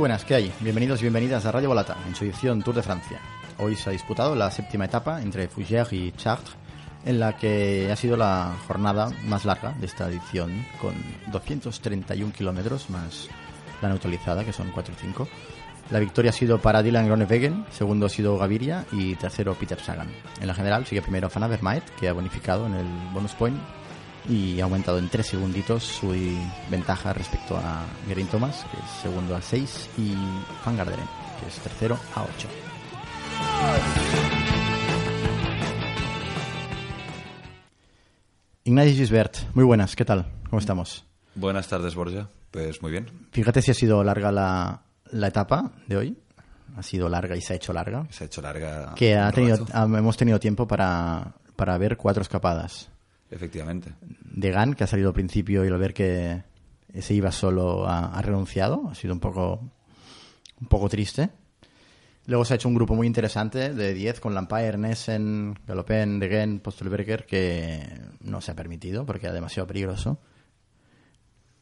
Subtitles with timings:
[0.00, 0.52] buenas, ¿qué hay?
[0.60, 3.20] Bienvenidos y bienvenidas a Radio Volata, en su edición Tour de Francia.
[3.58, 6.56] Hoy se ha disputado la séptima etapa entre Fougères y Chartres,
[7.04, 10.94] en la que ha sido la jornada más larga de esta edición, con
[11.30, 13.28] 231 kilómetros más
[13.82, 15.28] la neutralizada, que son 4 o 5.
[15.90, 20.08] La victoria ha sido para Dylan Groenewegen, segundo ha sido Gaviria y tercero Peter Sagan.
[20.40, 23.60] En la general sigue primero Van Avermaet, que ha bonificado en el bonus point
[24.28, 26.14] y ha aumentado en 3 segunditos su
[26.70, 30.14] ventaja respecto a Geraint Thomas, que es segundo a 6, y
[30.64, 31.06] Van Garderen,
[31.40, 32.48] que es tercero a 8.
[38.64, 40.26] Ignacio Gisbert, muy buenas, ¿qué tal?
[40.48, 41.04] ¿Cómo estamos?
[41.34, 42.28] Buenas tardes, Borja.
[42.50, 43.06] Pues muy bien.
[43.32, 46.18] Fíjate si ha sido larga la, la etapa de hoy.
[46.76, 48.06] Ha sido larga y se ha hecho larga.
[48.10, 48.94] Se ha hecho larga.
[48.94, 52.89] Que ha tenido, hemos tenido tiempo para, para ver cuatro escapadas.
[53.30, 53.94] Efectivamente.
[54.00, 56.42] De Gan, que ha salido al principio y al ver que
[56.98, 58.88] se iba solo ha, renunciado.
[58.90, 59.60] Ha sido un poco,
[60.60, 61.30] un poco triste.
[62.26, 66.60] Luego se ha hecho un grupo muy interesante de 10 con Lampire, Nessen, Galopin, Degen,
[66.60, 67.82] Postelberger, que
[68.20, 70.20] no se ha permitido porque era demasiado peligroso.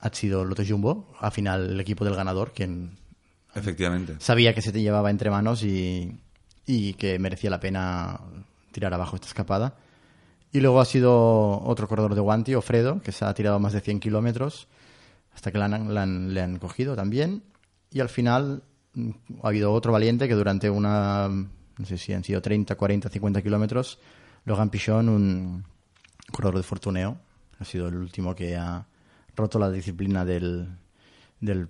[0.01, 2.99] Ha sido Lotto Jumbo, al final el equipo del ganador, quien
[3.55, 4.17] Efectivamente.
[4.19, 6.21] sabía que se te llevaba entre manos y,
[6.67, 8.21] y que merecía la pena
[8.73, 9.77] tirar abajo esta escapada.
[10.53, 13.81] Y luego ha sido otro corredor de Guanti, Ofredo, que se ha tirado más de
[13.81, 14.69] 100 kilómetros
[15.35, 17.43] hasta que le han, cogido también.
[17.91, 18.63] Y al final
[18.95, 19.11] mm,
[19.43, 23.43] ha habido otro valiente que durante una, no sé si han sido 30, 40, 50
[23.43, 23.99] kilómetros,
[24.45, 25.65] Logan Pichon, un
[26.33, 27.17] corredor de Fortuneo,
[27.61, 28.87] ha sido el último que ha
[29.37, 30.79] roto la disciplina del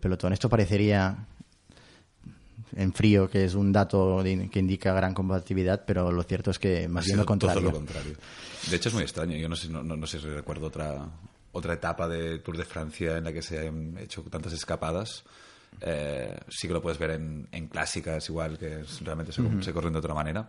[0.00, 0.32] pelotón.
[0.32, 1.26] Esto parecería
[2.76, 6.88] en frío, que es un dato que indica gran compatibilidad, pero lo cierto es que
[6.88, 7.60] más bien lo contrario.
[7.60, 8.14] Todo lo contrario.
[8.70, 9.36] De hecho, es muy extraño.
[9.36, 11.08] Yo no sé, no, no sé si recuerdo otra,
[11.52, 15.24] otra etapa de Tour de Francia en la que se han hecho tantas escapadas.
[15.80, 19.92] Eh, sí que lo puedes ver en, en clásicas, igual que realmente se, se corren
[19.92, 20.48] de otra manera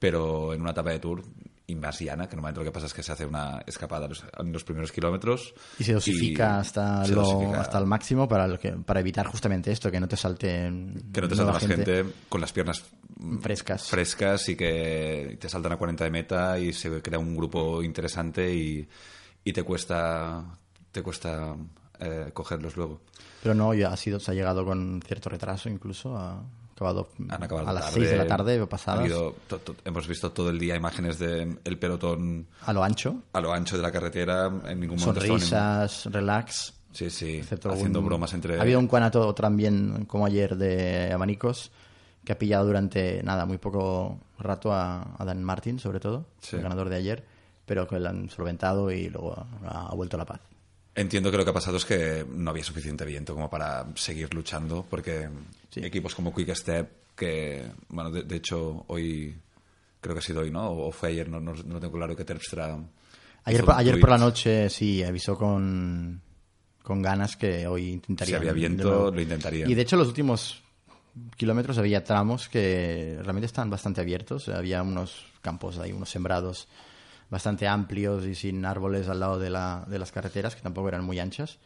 [0.00, 1.22] pero en una etapa de tour
[1.70, 4.08] invasiana, que normalmente lo que pasa es que se hace una escapada
[4.38, 5.54] en los primeros kilómetros.
[5.78, 9.90] Y se dosifica, hasta, lo, hasta el máximo para, lo que, para evitar justamente esto,
[9.90, 10.48] que no te salte.
[11.12, 12.84] Que no te salte más gente, con las piernas
[13.40, 13.88] frescas.
[13.88, 18.54] frescas y que te saltan a 40 de meta y se crea un grupo interesante
[18.54, 18.88] y,
[19.44, 20.58] y te cuesta,
[20.90, 21.56] te cuesta
[21.98, 23.00] eh, cogerlos luego.
[23.42, 26.42] Pero no, ya ha sido, se ha llegado con cierto retraso incluso a
[26.88, 29.10] han acabado a las 6 de la tarde pasadas.
[29.84, 33.22] hemos visto todo el día imágenes del el pelotón a lo ancho.
[33.32, 36.74] A lo ancho de la carretera en ningún momento sonrisas relax.
[36.92, 41.70] Sí sí haciendo bromas entre ha habido un cuanato también como ayer de abanicos
[42.24, 46.88] que ha pillado durante nada muy poco rato a, Dan Martin sobre todo el ganador
[46.88, 47.24] de ayer
[47.64, 50.40] pero que lo han solventado y luego ha vuelto a la paz
[50.94, 54.32] Entiendo que lo que ha pasado es que no había suficiente viento como para seguir
[54.34, 55.28] luchando, porque
[55.76, 59.36] equipos como Quick Step, que, bueno, de, hecho, hoy,
[60.00, 60.70] creo que ha sido hoy, ¿no?
[60.70, 62.76] O fue ayer, no, no, tengo claro que Terpstra.
[63.44, 66.20] Ayer, por, ayer por la noche, sí, avisó con,
[66.82, 68.36] con ganas que hoy intentaría.
[68.36, 69.68] Si había viento, lo intentaría.
[69.68, 70.62] Y de hecho, los últimos
[71.36, 74.48] kilómetros había tramos que realmente están bastante abiertos.
[74.48, 76.68] Había unos campos ahí, unos sembrados
[77.30, 81.04] bastante amplios y sin árboles al lado de, la, de las carreteras, que tampoco eran
[81.04, 81.58] muy anchas,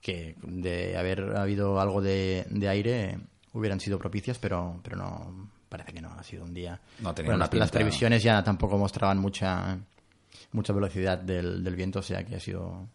[0.00, 3.18] que de haber habido algo de, de aire
[3.52, 6.80] hubieran sido propicias, pero, pero no, parece que no, ha sido un día...
[7.00, 9.78] No bueno, las, previsiones ya tampoco mostraban mucha,
[10.52, 12.88] mucha velocidad del, del viento, o sea que ha sido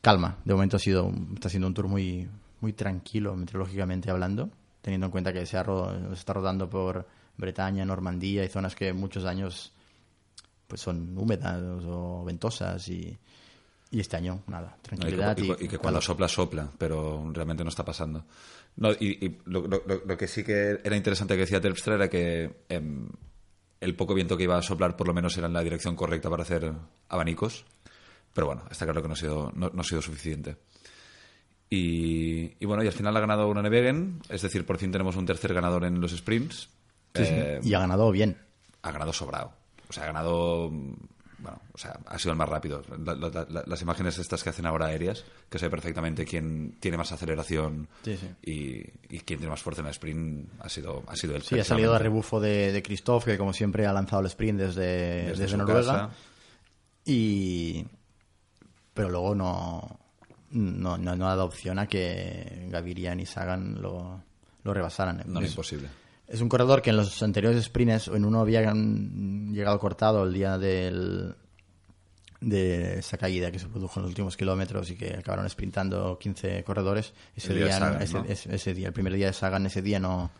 [0.00, 0.38] calma.
[0.44, 2.28] De momento ha sido, está siendo un tour muy,
[2.60, 4.50] muy tranquilo meteorológicamente hablando,
[4.82, 8.92] teniendo en cuenta que se, ha, se está rodando por Bretaña, Normandía y zonas que
[8.92, 9.72] muchos años
[10.70, 13.18] pues son húmedas o ventosas y,
[13.90, 15.36] y este año nada, tranquilidad.
[15.36, 18.24] y, que, cuando sopla, sopla, pero realmente no está pasando.
[18.76, 23.08] No, y, lo, lo, que sí que era interesante que decía Terpstra era que em,
[23.80, 26.30] el poco viento que iba a soplar por lo menos era en la dirección correcta
[26.30, 26.72] para hacer
[27.08, 27.64] abanicos.
[28.32, 30.56] Pero bueno, está claro que no ha sido, no, ha sido suficiente.
[31.68, 35.26] Y, bueno, y al final ha ganado una Nevegen, es decir, por fin tenemos un
[35.26, 36.68] tercer ganador en los sprints.
[37.14, 38.38] Eh, y ha ganado bien.
[38.82, 39.59] Ha ganado sobrado
[39.90, 40.70] o sea, ha ganado
[41.42, 42.82] bueno, o sea, ha sido el más rápido.
[43.66, 47.88] las imágenes estas que hacen ahora aéreas, que sé perfectamente quién tiene más aceleración
[48.42, 51.42] Y, quién tiene más fuerza en el sprint, ha sido, ha sido él.
[51.42, 54.60] Sí, ha salido a rebufo de, de Christoph, que como siempre ha lanzado el sprint
[54.60, 56.10] desde, desde, Noruega.
[57.04, 57.86] Y...
[58.92, 59.98] Pero luego no,
[60.50, 64.22] no, no, ha dado opción a que Gaviria y Sagan lo,
[64.62, 65.22] lo rebasaran.
[65.26, 65.88] No, es imposible.
[66.30, 70.58] Es un corredor que en los anteriores sprints, en uno había llegado cortado el día
[70.58, 71.34] del
[72.40, 76.64] de esa caída que se produjo en los últimos kilómetros y que acabaron sprintando 15
[76.64, 77.12] corredores.
[77.36, 78.24] Ese El día día, de Sagan, ese, ¿no?
[78.24, 80.30] ese- ese día, el primer día de Sagan, ese día no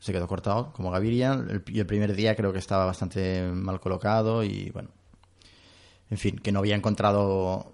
[0.00, 1.34] se quedó cortado como Gaviria.
[1.34, 4.88] El, y el primer día creo que estaba bastante mal colocado y bueno,
[6.10, 7.72] en fin, que no había encontrado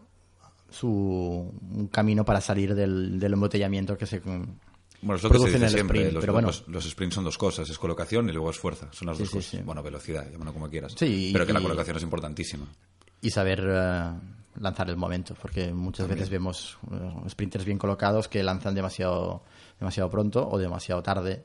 [0.68, 4.20] su un camino para salir del, del embotellamiento que se
[5.02, 5.98] Bueno, es lo que se dice siempre.
[5.98, 6.48] sprint, los, pero bueno.
[6.48, 8.88] los- los sprints son dos cosas, es colocación y luego es fuerza.
[8.92, 9.50] Son las Sí, dos sí, cosas.
[9.50, 9.58] sí.
[9.64, 10.94] Bueno, velocidad, llámalo como quieras.
[10.98, 12.66] Pero que la colocación es importantísima.
[13.22, 14.10] y saber eh,
[14.60, 19.42] lanzar el momento, porque muchas veces vemos eh, sprinters bien colocados que lanzan demasiado,
[19.80, 21.44] demasiado pronto o demasiado tarde,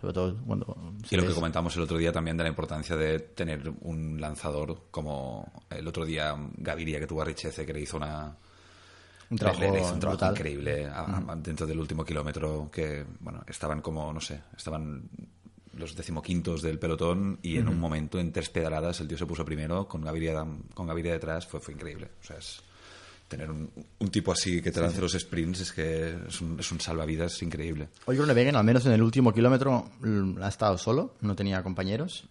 [0.00, 3.18] sobre todo cuando Y lo que comentamos el otro día también de la importancia de
[3.20, 7.98] tener un lanzador como el otro día Gaviria que tuvo a Richeze que le hizo
[7.98, 8.34] una
[9.30, 10.34] un trabajo, le, le hizo un trabajo brutal.
[10.34, 15.02] increíble a- a- dentro del último kilómetro que bueno estaban como no sé estaban
[15.76, 19.44] los decimoquintos del pelotón y en un momento en tres pedaladas el tío se puso
[19.44, 20.44] primero con Gaviria
[20.74, 22.08] con Gaviria detrás fue fue increíble.
[22.20, 22.60] O sea es
[23.28, 26.72] tener un, un tipo así que te lance los sprints es que es un, es
[26.72, 27.88] un salvavidas increíble.
[28.06, 32.24] Hoy Groenewegen, al menos en el último kilómetro, mm, ha estado solo, no tenía compañeros,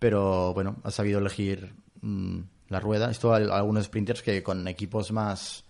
[0.00, 1.72] pero bueno, ha sabido elegir
[2.02, 2.38] mm,
[2.68, 3.10] la rueda.
[3.12, 5.63] Esto algunos sprinters que con equipos más,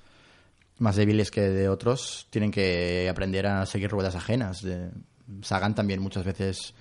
[0.78, 4.62] más débiles que de otros tienen que aprender a seguir ruedas ajenas.
[4.62, 4.90] De,
[5.42, 6.74] Sagan también muchas veces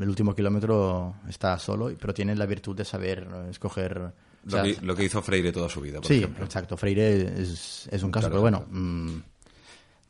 [0.00, 3.98] el último kilómetro está solo, pero tiene la virtud de saber escoger...
[3.98, 4.12] o
[4.44, 6.76] lo, sea, que, lo que hizo Freire toda su vida por Sí, ejemplo exacto.
[6.76, 9.22] Freire es, es un caso, Claro, pero bueno, mm,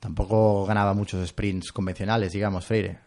[0.00, 2.98] tampoco ganaba muchos sprints convencionales, digamos, Freire.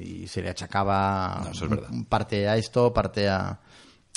[0.00, 3.48] Y se le achacaba No, eso es parte a esto, parte a,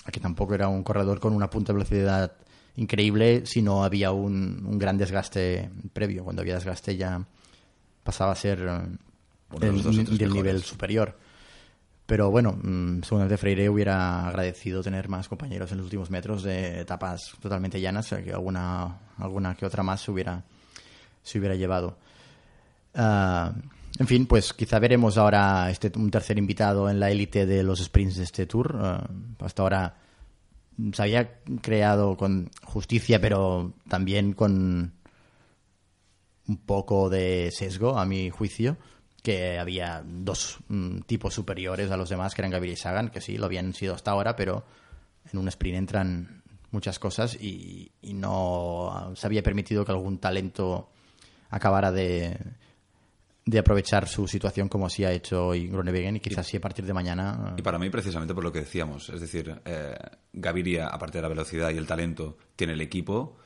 [0.06, 2.38] a que tampoco era un corredor con una punta de velocidad
[2.78, 6.24] increíble, sino había un, un gran desgaste previo.
[6.24, 7.22] Cuando había desgaste ya
[8.04, 10.34] pasaba a ser eh, de el- tres del mejores.
[10.34, 11.18] nivel superior.
[12.06, 16.80] Pero bueno, mm, seguramente Freire hubiera agradecido tener más compañeros en los últimos metros de
[16.80, 20.42] etapas totalmente llanas, que alguna, alguna que otra más se hubiera,
[21.22, 21.98] se hubiera llevado.
[22.96, 23.52] Ah,
[24.00, 27.84] en fin, pues quizá veremos ahora este, un tercer invitado en la élite de los
[27.84, 28.78] sprints de este tour.
[28.80, 29.06] Ah,
[29.40, 29.96] hasta ahora
[30.94, 34.94] se había creado con justicia, pero también con
[36.48, 38.78] un poco de sesgo, a mi juicio,
[39.22, 43.22] que había dos mm, tipos superiores a los demás, que eran Gaviria y Sagan, que
[43.22, 44.64] sí, lo habían sido hasta ahora, pero
[45.32, 50.90] en un sprint entran muchas cosas y, y no se había permitido que algún talento
[51.50, 52.38] acabara de,
[53.48, 56.86] de aprovechar su situación como sí ha hecho hoy Groenewegen y quizás sí a partir
[56.86, 59.96] de mañana Y para mí, precisamente por lo que decíamos, es decir, eh,
[60.34, 63.38] Gaviria, aparte de la velocidad y el talento, tiene el equipo.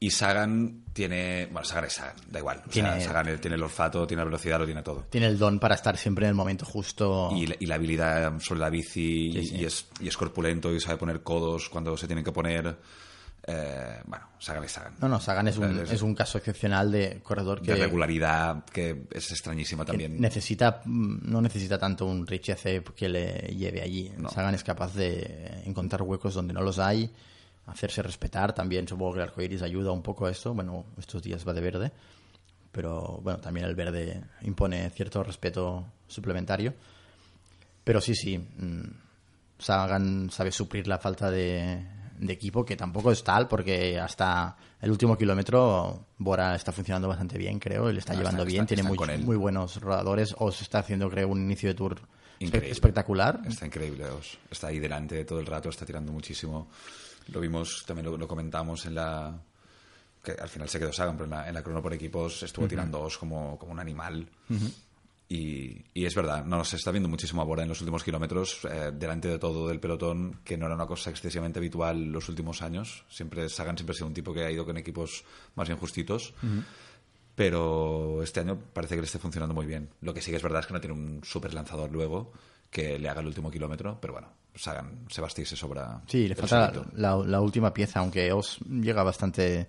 [0.00, 1.46] Y Sagan tiene.
[1.46, 2.58] Bueno, Sagan es Sagan, da igual.
[2.58, 5.06] O sea, Tiene- Sagan tiene el olfato, tiene la velocidad, lo tiene todo.
[5.10, 7.30] tiene el don para estar siempre en el momento justo.
[7.34, 9.56] Y, la- y la habilidad sobre la bici, Sí, y, sí.
[9.56, 12.76] y es, y es corpulento y sabe poner codos cuando se tienen que poner.
[13.50, 14.92] Eh, bueno, Sagan es Sagan.
[15.00, 18.62] No, no, Sagan es un, Es- es un caso excepcional de corredor que de regularidad
[18.66, 20.20] que es extrañísima también.
[20.20, 22.56] necesita mm, no necesita tanto un Richie
[22.94, 24.12] que le lleve allí.
[24.18, 24.28] No.
[24.28, 27.10] Sagan es capaz de encontrar huecos donde no los hay,
[27.66, 28.52] hacerse respetar.
[28.54, 30.52] También supongo que el arcoiris ayuda un poco a esto.
[30.52, 31.92] Bueno, estos días va de verde,
[32.70, 36.74] pero bueno, también el verde impone cierto respeto suplementario.
[37.82, 38.82] Pero sí, sí, mm,
[39.58, 41.82] Sagan sabe suplir la falta de,
[42.18, 47.38] de equipo, que tampoco es tal, porque hasta el último kilómetro Bora está funcionando bastante
[47.38, 50.34] bien, creo, y le está Ah, llevando está- bien, está- tiene muy, muy buenos rodadores,
[50.38, 52.00] o se está haciendo, creo, un inicio de tour
[52.40, 52.70] Increíble.
[52.70, 53.40] espectacular.
[53.46, 54.04] Está increíble.
[54.06, 56.68] os- Está ahí delante todo el rato, está tirando muchísimo.
[57.28, 59.38] Lo vimos, también lo, lo comentamos en la.
[60.22, 62.66] que al final se quedó Sagan, pero en la, en la crono por equipos estuvo
[62.66, 64.28] tirando os como, como un animal.
[65.28, 68.92] Y, y es verdad, no se está viendo muchísimo ahora en los últimos kilómetros, eh,
[68.94, 73.04] delante de todo del pelotón, que no era una cosa excesivamente habitual los últimos años.
[73.10, 76.32] Siempre Sagan siempre ha sido un tipo que ha ido con equipos más bien justitos.
[77.34, 79.90] Pero este año parece que le esté funcionando muy bien.
[80.00, 82.32] Lo que sí que es verdad es que no tiene un super lanzador luego
[82.70, 86.02] que le haga el último kilómetro, pero bueno, Sagan, Sebasti se sobra.
[86.06, 89.68] Sí, le falta la, la última pieza, aunque os llega bastante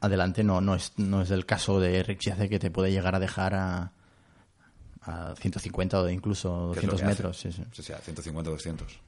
[0.00, 3.20] adelante, no, no, es, no es el caso de Richiace que te puede llegar a
[3.20, 3.92] dejar a,
[5.02, 7.06] a 150 o incluso Que es lo 200 que hace.
[7.06, 7.38] metros.
[7.38, 7.62] sí, sí.
[7.72, 8.98] Sí, sí, a 150, 200.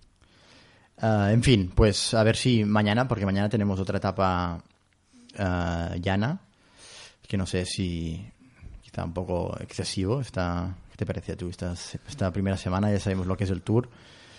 [0.98, 4.62] Ah, en fin, pues a ver si mañana, porque mañana tenemos otra etapa
[5.38, 6.40] ah, llana,
[7.26, 8.24] que no sé si
[8.82, 10.20] quizá un poco excesivo.
[10.20, 11.48] Está, ¿Qué te parece a tú?
[11.48, 13.88] Esta, esta primera semana ya sabemos lo que es el tour.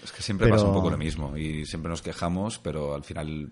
[0.04, 3.04] Es que siempre Pero- pasa un poco lo mismo y siempre nos quejamos, pero al
[3.04, 3.52] final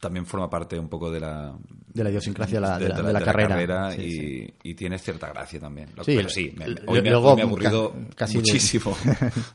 [0.00, 1.54] también forma parte un poco de la
[1.94, 3.90] de la idiosincrasia de la, de la- de la carrera.
[3.92, 4.54] Sí, y, sí.
[4.64, 5.88] y tiene cierta gracia también.
[5.96, 8.40] Lo- Sí, pero sí, me- hoy, me, luego hoy me ha aburrido ca- casi de-
[8.40, 8.94] muchísimo.
[9.04, 9.12] me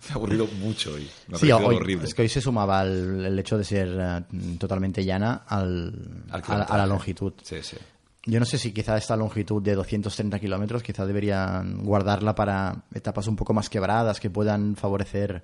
[0.09, 1.01] ha aburrido mucho hoy.
[1.27, 2.07] Me ha Sí, parecido hoy- horrible.
[2.07, 4.21] es que hoy se sumaba el, el hecho de ser eh,
[4.57, 5.93] totalmente llana al,
[6.31, 6.87] Al a, la- a la kilometraje.
[6.87, 7.33] longitud.
[7.43, 7.77] Sí, sí.
[8.25, 13.27] Yo no sé si quizá esta longitud de 230 kilómetros quizá deberían guardarla para etapas
[13.27, 15.43] un poco más quebradas que puedan favorecer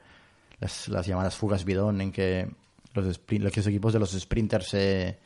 [0.60, 2.48] las, las llamadas fugas bidón en que
[2.94, 5.18] los, sprint- los equipos de los sprinters se,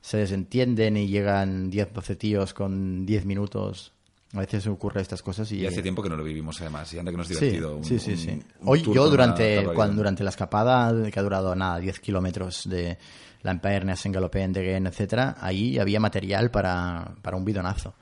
[0.00, 3.92] se desentienden y llegan 10-12 tíos con 10 minutos.
[4.32, 6.98] A veces ocurre estas cosas y, Y hace tiempo que no lo vivimos además, y
[7.00, 7.76] anda que nos Sí, divertido.
[7.78, 8.30] un- sí, sí, un- sí.
[8.30, 12.96] un Hoy yo durante, cuando, durante la escapada, que ha durado nada, 10 kilómetros de
[13.42, 17.94] Lamperna, Sengalopén, Degen, etcétera, ahí había material para, para un bidonazo.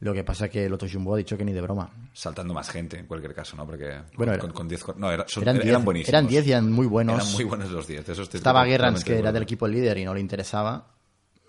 [0.00, 1.90] Lo que pasa que el otro Jumbo ha dicho que ni de broma.
[2.12, 3.64] Saltando más gente, en cualquier caso, ¿no?
[3.64, 4.84] Porque Bueno, con, era- con 10...
[4.96, 6.08] No, era- son- Eran eran, 10 buenísimos.
[6.10, 7.16] eran 10 y eran muy buenos.
[7.22, 8.06] Eran muy buenos los 10.
[8.10, 10.88] Eso estoy Estaba Guerrans, que era del equipo líder y no le interesaba.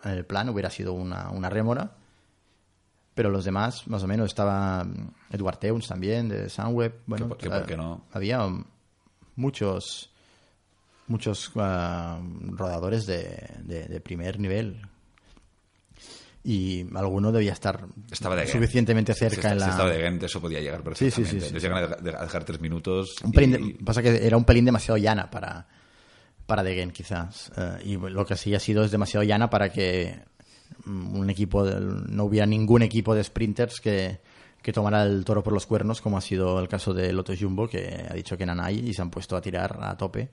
[0.04, 1.92] En el plan hubiera sido una, una rémora.
[3.16, 7.00] Pero los demás, más o menos, estaba mm, Edward Teuns también, de Sunweb.
[7.08, 8.06] Bueno, Que por- qué no.
[8.14, 8.64] Había mm,
[9.36, 10.12] muchos
[11.08, 12.20] muchos ah,
[12.52, 14.82] rodadores de, de- de primer nivel.
[16.50, 19.70] Y alguno debía estar Estaba de suficientemente cerca en si la...
[19.72, 21.30] estaba de Gent, eso podía llegar perfectamente.
[21.30, 21.54] sí, sí, sí.
[21.54, 23.16] Les llegan a de- dejar tres minutos.
[23.22, 25.68] Un y- de- pasa que era un pelín demasiado llana para,
[26.46, 27.52] para Degen, quizás.
[27.58, 30.22] Eh, y lo que sí ha sido es demasiado llana para que
[30.86, 34.22] mm, un equipo, del- no hubiera ningún equipo de sprinters que,
[34.62, 37.68] que tomara el toro por los cuernos, como ha sido el caso de Loto Jumbo,
[37.68, 40.30] que ha dicho que Nanay y se han puesto a tirar a tope.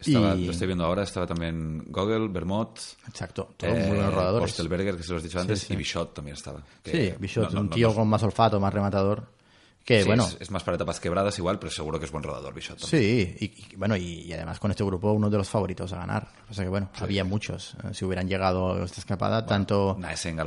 [0.00, 2.78] Estaba, y- Lo estoy viendo ahora, estaba también Gogel, Vermont,
[3.08, 4.50] Exacto, todos eh, muy buenos rodadores.
[4.52, 5.72] Postelberger, que se los he dicho antes, sí.
[5.72, 6.62] y Bichot también estaba.
[6.82, 9.36] que Sí, Bichot, no- no- un tío no- con más olfato, más rematador.
[9.84, 12.22] Que sí, bueno, es, es más para etapas quebradas igual, pero seguro que es buen
[12.22, 12.78] rodador Bichot.
[12.78, 13.02] también.
[13.02, 15.96] Sí, y, y, bueno, y, y además con este grupo uno de los favoritos a
[15.96, 16.28] ganar.
[16.50, 17.74] O sea que bueno, había muchos.
[17.84, 19.96] Eh, Si hubieran llegado a esta escapada, tanto...
[19.98, 20.38] Naesen,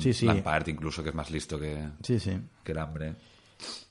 [0.00, 0.24] sí.
[0.24, 2.32] Lampard incluso, que es más listo que, Sí, sí.
[2.64, 3.16] que el hambre.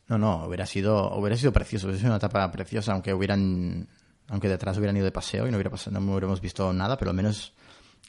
[0.08, 3.88] No, no, hubiera sido, hubiera sido precioso, hubiera sido una etapa preciosa, aunque hubieran,
[4.30, 7.12] aunque detrás hubieran ido de paseo y no hubiera pasado, no hubiéramos visto nada, pero
[7.12, 7.54] al menos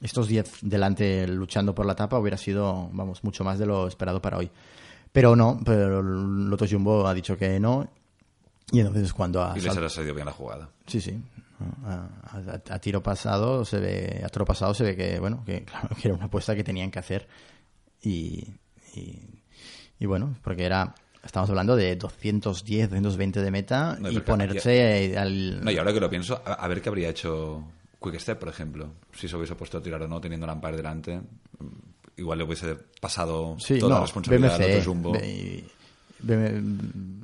[0.01, 4.23] estos 10 delante luchando por la etapa hubiera sido, vamos, mucho más de lo esperado
[4.23, 4.51] para hoy.
[5.13, 7.89] Pero no, pero Loto Jumbo ha dicho que no,
[8.73, 10.71] y entonces es cuando ha Y les ha salido bien la jugada.
[10.87, 11.21] Sí, sí.
[11.85, 12.09] A,
[12.39, 15.89] a- a tiro pasado se ve, a tiro pasado se ve que, bueno, que, claro,
[16.01, 17.27] que era una apuesta que tenían que hacer.
[18.03, 18.47] Y,
[18.95, 19.43] y,
[19.99, 25.63] y bueno, porque era, estamos hablando de 210, 220 de meta No, y ponerse al...
[25.65, 27.65] No, y ahora que lo pienso, a, a ver qué habría hecho
[28.03, 28.89] Quick Step, por ejemplo.
[29.13, 31.19] Si se hubiese puesto a tirar o no, teniendo Lampard delante.
[31.19, 31.67] mm,
[32.17, 34.71] Igual le hubiese pasado sí, toda la responsabilidad al BMC.
[34.77, 35.13] otro Jumbo.
[35.13, 36.61] B-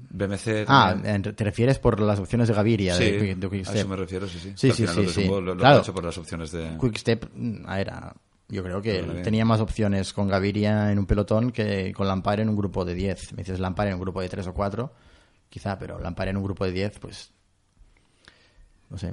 [0.08, 0.64] BMC.
[0.68, 0.96] ah,
[1.34, 4.26] te refieres por las opciones de Gaviria, sí, de, de Quick a eso me refiero,
[4.26, 4.52] sí, sí.
[4.56, 5.80] Sí, Al sí, final sí, el lo, lo Claro.
[5.80, 6.78] hecho por las opciones de...
[6.80, 8.14] Quick Step, mm, a ver, a-
[8.48, 12.40] yo creo que Vale, tenía más opciones con Gaviria en un pelotón que con Lampard
[12.40, 13.32] en un grupo de 10.
[13.32, 14.92] Me dices Lampard en un grupo de 3 o 4,
[15.48, 17.30] quizá, pero Lampard en un grupo de 10, pues.
[18.88, 19.12] No sé,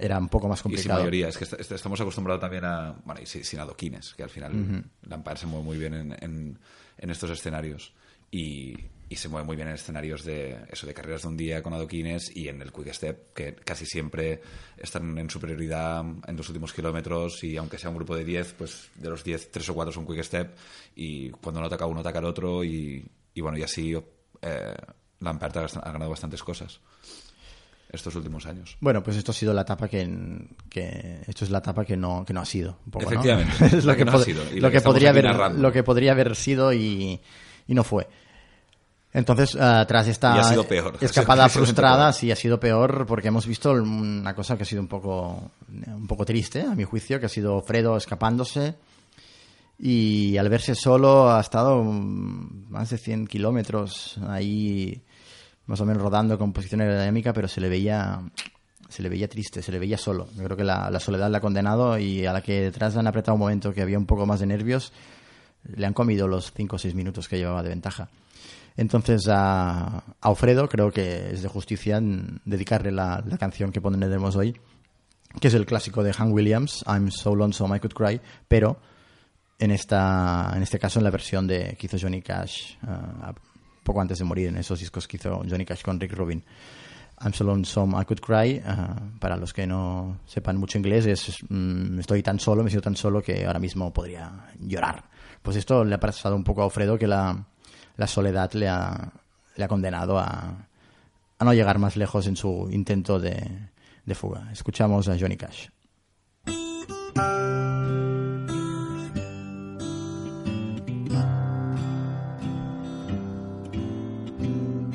[0.00, 1.00] era un poco más Y sin complicado.
[1.00, 2.94] mayoría, es que est- est- estamos acostumbrados también a.
[3.04, 6.58] Bueno, y sin, adoquines, que al final Lampard se mueve muy bien en, en-
[6.98, 7.92] en estos escenarios.
[8.30, 8.74] Y,
[9.08, 11.72] y se mueve muy bien en escenarios de eso de carreras de un día con
[11.72, 14.40] adoquines y en el quick step, que casi siempre
[14.76, 17.44] están en superioridad en los últimos kilómetros.
[17.44, 20.06] Y aunque sea un grupo de 10, pues de los 10, 3 o 4 son
[20.06, 20.56] quick step.
[20.96, 22.64] Y cuando no ataca uno, ataca el otro.
[22.64, 23.94] Y, y bueno, y así
[24.42, 24.74] eh,
[25.20, 26.80] Lampard ha, ganado bastantes cosas
[27.88, 28.76] estos últimos años.
[28.80, 32.24] Bueno, pues esto ha sido la etapa que, que esto es la etapa que no,
[32.24, 32.80] que no ha sido.
[32.84, 33.10] un poco, ¿no?
[33.12, 35.62] Efectivamente, es lo que que, no ha sido, y la lo que podría haber, narrando.
[35.62, 37.20] lo que podría haber sido y,
[37.68, 38.08] y no fue.
[39.16, 40.98] Entonces, ah, tras esta Y ha sido peor.
[41.00, 42.12] escapada frustrada, peor.
[42.12, 46.06] sí ha sido peor porque hemos visto una cosa que ha sido un poco, un
[46.06, 48.74] poco triste, a mi juicio, que ha sido Fredo escapándose
[49.78, 55.00] y al verse solo ha estado más de 100 kilómetros ahí
[55.64, 58.20] más o menos rodando con posición aerodinámica, pero se le veía
[58.90, 60.28] se le veía triste, se le veía solo.
[60.36, 63.00] Yo creo que la, la soledad le ha condenado y a la que detrás le
[63.00, 64.92] han apretado un momento que había un poco más de nervios,
[65.64, 68.10] le han comido los 5 o 6 minutos que llevaba de ventaja.
[68.76, 71.98] Entonces a, a Alfredo creo que es de justicia
[72.44, 74.58] dedicarle la, la canción que pondremos hoy,
[75.40, 78.78] que es el clásico de Han Williams, I'm so lonesome I could cry, pero
[79.58, 83.34] en esta en este caso en la versión de que hizo Johnny Cash ah,
[83.82, 86.44] poco antes de morir en esos discos que hizo Johnny Cash con Rick Rubin.
[87.18, 88.60] I'm so lonesome I could cry.
[88.66, 91.06] ah, para los que no sepan mucho inglés
[91.48, 95.04] mm, estoy tan solo, me siento tan solo que ahora mismo podría llorar.
[95.40, 97.46] Pues esto le ha pasado un poco a Alfredo que la,
[97.96, 99.12] la soledad le ha,
[99.56, 100.68] le ha condenado a,
[101.38, 103.70] a no llegar más lejos en su intento de,
[104.04, 104.50] de fuga.
[104.52, 105.68] Escuchamos a Johnny Cash.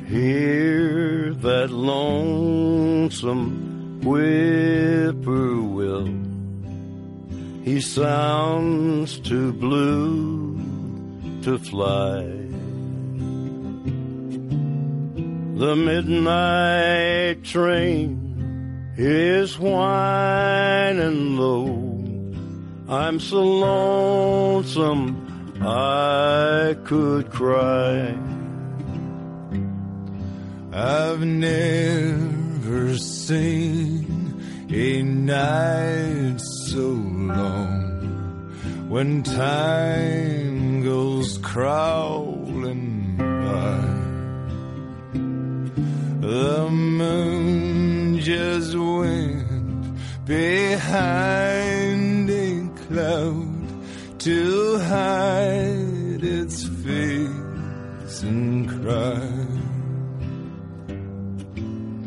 [0.07, 6.07] Hear that lonesome whippoorwill.
[7.63, 10.59] He sounds too blue
[11.43, 12.40] to fly.
[15.61, 21.67] The midnight train is whining low.
[22.89, 25.05] I'm so lonesome
[25.61, 28.17] I could cry.
[30.73, 36.87] I've never seen a night so
[37.37, 38.49] long
[38.89, 42.30] when time goes crawling
[46.21, 59.47] The moon just went behind a cloud to hide its face and cry.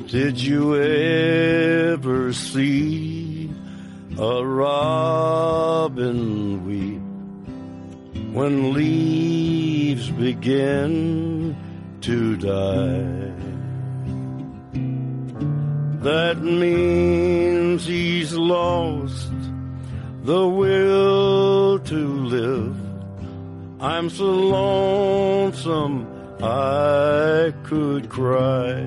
[0.06, 3.50] Did you ever see
[4.16, 7.02] a robin weep
[8.32, 11.56] when leaves begin
[12.02, 13.23] to die?
[16.04, 19.32] That means he's lost
[20.22, 22.76] the will to live.
[23.80, 26.06] I'm so lonesome
[26.42, 28.84] I could cry.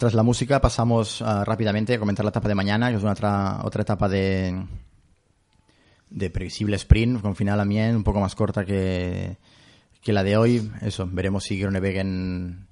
[0.00, 3.12] Tras la música pasamos ah, rápidamente a comentar la etapa de mañana, que es una
[3.12, 4.64] otra, otra etapa de,
[6.08, 9.36] de previsible sprint, con final a mien un poco más corta que,
[10.00, 10.72] que la de hoy.
[10.80, 12.66] Eso, veremos si Groenewegen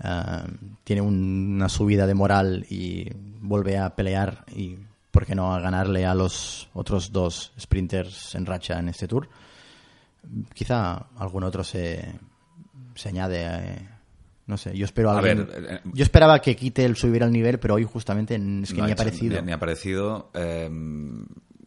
[0.00, 0.44] ah,
[0.84, 3.08] tiene un- una subida de moral y
[3.40, 4.76] vuelve a pelear y,
[5.10, 9.28] ¿por qué no, a ganarle a los otros dos sprinters en racha en este tour.
[10.52, 12.12] Quizá algún otro se,
[12.94, 13.38] se añade.
[13.46, 13.88] eh,
[14.46, 17.32] no sé, yo espero a alguien- ver, eh, yo esperaba que quite el subir al
[17.32, 18.40] nivel, pero hoy justamente es
[18.72, 19.40] que No ni ha aparecido.
[19.40, 20.30] Ni, ni ha aparecido.
[20.34, 20.68] Eh,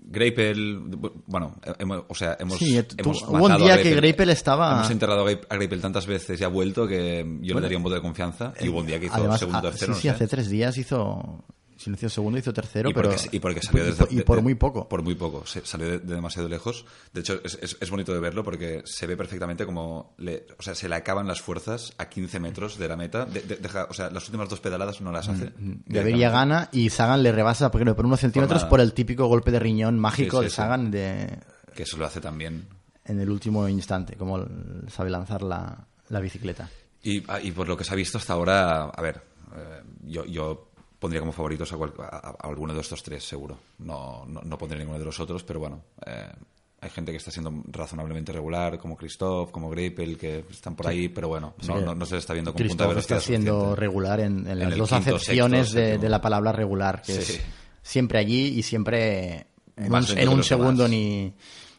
[0.10, 0.80] Greipel,
[1.26, 4.90] bueno, hemos, o sea, hemos, Sí, tú- hemos hubo un día que Greipel estaba- Hemos
[4.92, 8.02] enterrado a Greipel tantas veces y ha vuelto que yo le daría un voto de
[8.02, 8.54] confianza.
[8.62, 10.10] Y hubo un día que hizo Además, segundo, ah, tercero, sí, no sí, sé.
[10.12, 11.44] hace tres días hizo.
[11.78, 13.10] Si no hizo segundo, hizo tercero, y pero.
[13.12, 14.90] porque, y porque salió y desde- por- y por muy poco.
[14.90, 15.46] Por muy poco.
[15.46, 16.86] Se- salió de, de demasiado lejos.
[17.14, 20.16] De hecho, es, es- es bonito de verlo porque se ve perfectamente como.
[20.18, 23.26] Le, o sea, se le acaban las fuerzas a 15 metros de la meta.
[23.26, 25.46] De- de- deja- o sea, las últimas dos pedaladas no las hace.
[25.56, 26.30] Gaviria directamente.
[26.30, 30.00] gana y Sagan le rebasa por, por unos centímetros por el típico golpe de riñón
[30.00, 30.56] mágico Sí, sí, de sí.
[30.56, 31.40] Sagan de,
[31.76, 32.68] Que eso lo hace también.
[33.06, 34.44] en el último instante, como
[34.90, 36.70] sabe lanzar la, la bicicleta.
[37.04, 39.22] Y, ah, y por lo que se ha visto hasta ahora, a ver,
[39.56, 40.67] eh, yo, yo
[41.00, 43.58] pondría como favoritos a, cual- a- a alguno de estos tres, seguro.
[43.80, 46.30] No, no, no pondría ninguno de los otros, pero bueno, eh,
[46.82, 51.10] hay gente que está siendo razonablemente regular, como Christoph, como Greipel, que están por ahí,
[51.10, 53.20] pero bueno, no, que no, no se le está viendo con punta de Christoph está
[53.28, 53.80] siendo suficiente.
[53.82, 57.34] regular en, en las dos quinto, acepciones sexto, de, la palabra regular, que Sí.
[57.34, 57.42] es
[57.82, 60.92] siempre allí y siempre en un, Más en segundo demás.
[60.92, 61.34] ni,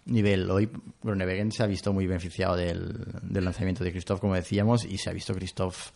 [0.07, 0.51] nivel.
[0.51, 0.69] Hoy
[1.03, 5.11] Groenewegen se ha visto muy beneficiado del, del lanzamiento de Christoph, como decíamos, y se
[5.11, 5.91] ha visto Christoph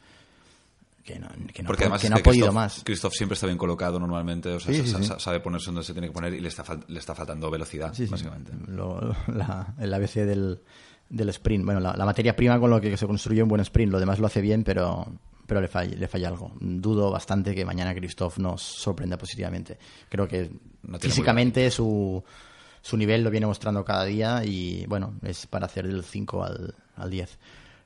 [1.05, 2.83] que no, que no, Porque además que no ha podido Christoph- más.
[2.85, 5.05] Christoph siempre está bien colocado normalmente, o sea, Sí, sí, sa- sí.
[5.05, 7.51] sa- sabe ponerse donde se tiene que poner y le está, fal- le está faltando
[7.51, 8.53] velocidad, básicamente.
[8.69, 10.61] Lo- la- el ABC del,
[11.09, 11.65] del sprint.
[11.65, 13.91] Bueno, la, la materia prima con lo que se construye un buen sprint.
[13.93, 15.07] Lo demás lo hace bien, pero,
[15.47, 16.53] pero le, falla, le falla algo.
[16.61, 19.79] Dudo bastante que mañana Christoph nos sorprenda positivamente.
[20.09, 20.51] Creo que
[20.83, 22.23] No físicamente su,
[22.81, 26.75] su nivel lo viene mostrando cada día y bueno, es para hacer del 5 al,
[26.97, 27.39] al 10.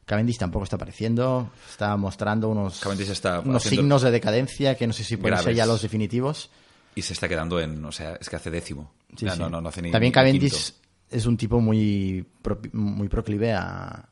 [0.06, 5.02] Cavendish tampoco está apareciendo, está mostrando unos, está unos signos de decadencia que no sé
[5.04, 6.48] si pueden ser ya los definitivos.
[6.94, 8.92] Y se está quedando en, o sea, es que hace décimo.
[9.16, 9.40] Sí, Ya sí.
[9.40, 10.80] No, no, no hace ni También Cavendish quinto.
[11.10, 12.24] es un tipo muy,
[12.72, 14.08] muy proclive a,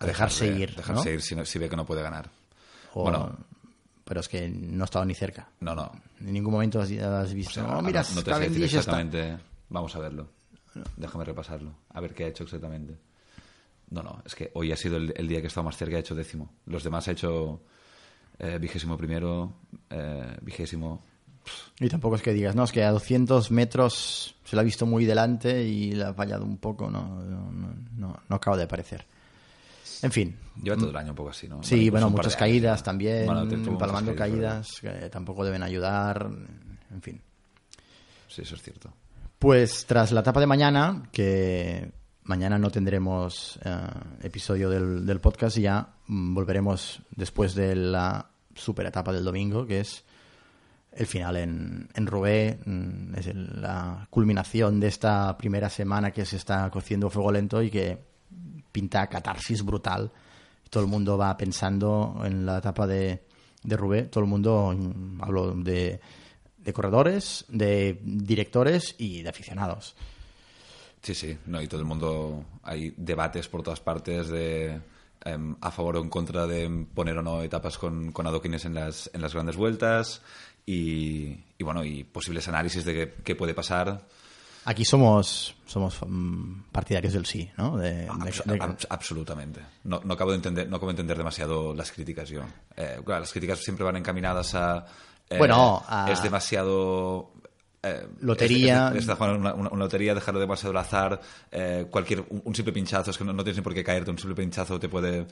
[0.00, 0.74] a dejarse ir.
[0.74, 1.14] Dejarse ¿no?
[1.14, 2.28] ir si, no- si ve que no puede ganar.
[2.94, 3.38] O- Bueno,
[4.04, 5.48] pero es que no ha estado ni cerca.
[5.60, 5.90] no, no.
[6.20, 7.60] En ningún momento has, has visto.
[7.60, 8.78] O sea, "Oh, mira, no, no te Cavendish está".
[8.78, 9.38] exactamente.
[9.68, 10.28] Vamos a verlo.
[10.96, 11.72] Déjame repasarlo.
[11.90, 12.98] A ver qué ha hecho exactamente.
[13.90, 14.22] No, no.
[14.24, 15.96] Es que hoy ha sido el, el día que he estado más cerca.
[15.96, 16.50] Ha hecho décimo.
[16.66, 17.62] Los demás ha hecho
[18.38, 19.54] eh, vigésimo primero,
[19.90, 21.02] eh, vigésimo.
[21.80, 24.86] Y tampoco es que digas, no, es que a 200 metros se lo ha visto
[24.86, 26.90] muy delante y le ha fallado un poco.
[26.90, 27.50] No, no,
[27.96, 29.06] no, acaba de aparecer.
[30.02, 30.36] En fin.
[30.62, 31.62] Lleva todo el año un poco así, ¿no?
[31.62, 34.26] Sí, incluso bueno, muchas años, caídas también, Bueno, empalmando ¿verdad?
[34.28, 36.28] caídas que tampoco deben ayudar.
[36.92, 37.20] En fin.
[38.28, 38.92] Sí, eso es cierto.
[39.38, 41.90] Pues tras la etapa de mañana, que
[42.28, 43.76] mañana no tendremos eh,
[44.22, 49.66] episodio del, del podcast y ya mm, volveremos después de la super etapa del domingo,
[49.66, 50.04] que es
[50.92, 56.24] el final en, en Roubaix, mm, es el- la culminación de esta primera semana que
[56.24, 57.98] se está cociendo fuego lento y que
[58.72, 60.10] pinta catarsis brutal.
[60.70, 63.22] Todo el mundo va pensando en la etapa de,
[63.62, 66.00] de Roubaix, todo el mundo, mm, hablo de,
[66.58, 69.96] de corredores, de directores y de aficionados.
[71.08, 74.78] Sí, sí, no, y todo el mundo, hay debates por todas partes de
[75.24, 78.74] em, a favor o en contra de poner o no etapas con, con adoquines en
[78.74, 80.20] las, en las grandes vueltas
[80.66, 84.06] y, y bueno, y posibles análisis de qué, qué puede pasar.
[84.66, 87.78] Aquí somos, somos mm, partidarios del sí, ¿no?
[87.78, 89.60] De- de- Abs- de- abs- absolutamente.
[89.84, 92.42] No, no acabo de entender, no acabo de entender demasiado las críticas yo.
[92.76, 94.84] Eh, claro, las críticas siempre van encaminadas a
[95.30, 97.32] eh, Bueno, a- es demasiado
[97.82, 98.92] eh, Lotería.
[98.96, 101.20] es- una, una- una lotería, dejarlo demasiado al azar,
[101.52, 104.10] eh, cualquier un, un simple pinchazo, es que no, no tienes ni por qué caerte,
[104.10, 105.26] un simple pinchazo te puede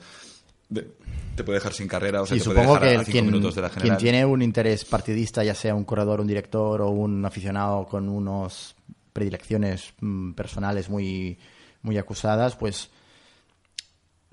[0.69, 0.87] de-
[1.35, 3.25] te puede dejar sin carrera, o sea, Sí, te puede supongo dejar que a quien,
[3.27, 3.97] minutos de la quien general.
[3.99, 8.75] tiene un interés partidista, ya sea un corredor, un director o un aficionado con unos
[9.13, 11.37] predilecciones mm, personales muy,
[11.83, 12.89] muy acusadas, pues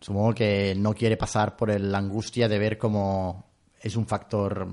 [0.00, 3.44] supongo que no quiere pasar por el- la angustia de ver cómo
[3.81, 4.66] es un factor...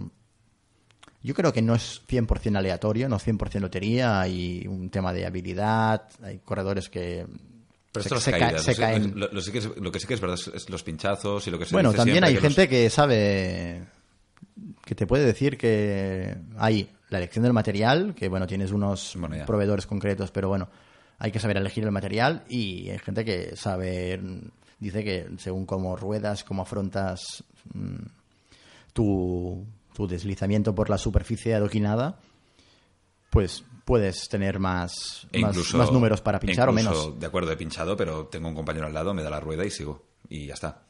[1.24, 5.26] Yo creo que no es 100% aleatorio, no es 100% lotería, hay un tema de
[5.26, 7.28] habilidad, hay corredores que
[7.92, 9.14] Pero esto se caídas, caen...
[9.20, 11.52] lo- lo sí que es- lo que sí que es verdad es, los pinchazos y
[11.52, 13.84] lo que se Bueno, dice también hay que los- gente que sabe
[14.86, 19.46] que te puede decir que hay la elección del material, que bueno, tienes unos Bueno,
[19.46, 20.70] proveedores concretos, pero bueno,
[21.20, 24.20] hay que saber elegir el material y hay gente que sabe,
[24.80, 27.96] dice que según cómo ruedas, cómo afrontas mm,
[28.94, 32.20] tu, tu deslizamiento por la superficie adoquinada,
[33.30, 37.20] pues puedes tener más, E más, incluso- más números para pinchar o incluso, menos.
[37.20, 39.72] De acuerdo, he pinchado, pero tengo un compañero al lado, me da la rueda y
[39.72, 40.04] sigo.
[40.30, 40.84] Y ya está.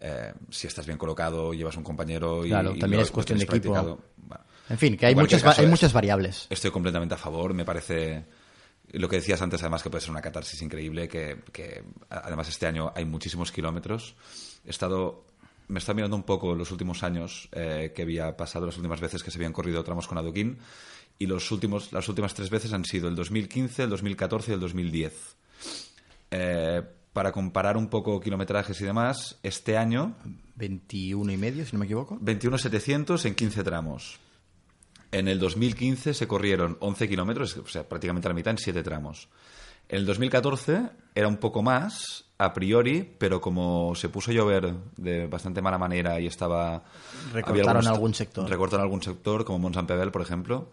[0.00, 2.50] Eh, si estás bien colocado, llevas un compañero y.
[2.50, 3.70] Claro, y también lo- es cuestión de equipo.
[3.72, 4.44] bueno.
[4.70, 6.46] En fin, que hay muchas, caso, hay es- muchas variables.
[6.50, 8.24] Estoy completamente a favor, me parece.
[8.92, 12.66] Lo que decías antes, además, que puede ser una catarsis increíble, que, que, además este
[12.66, 14.14] año hay muchísimos kilómetros.
[14.64, 15.24] He estado.
[15.68, 19.22] Me está mirando un poco los últimos años eh, que había pasado, las últimas veces
[19.22, 20.58] que se habían corrido tramos con adoquín,
[21.18, 24.60] y los últimos, las últimas tres veces han sido el 2015, el 2014 y el
[24.60, 25.36] 2010.
[26.30, 30.14] Eh, para comparar un poco kilometrajes y demás, este año
[30.54, 32.18] 21 y medio, si no me equivoco.
[32.20, 34.18] 21.700 en 15 tramos.
[35.10, 39.28] En el 2015 se corrieron 11 kilómetros, o sea, prácticamente la mitad en 7 tramos.
[39.88, 44.72] En el 2014 era un poco más, a priori, pero como se puso a llover
[44.96, 46.84] de bastante mala manera y estaba...
[47.32, 48.48] Recortaron algunos- algún sector.
[48.48, 50.70] Recortaron algún sector, como Mont Saint-Pével, por ejemplo,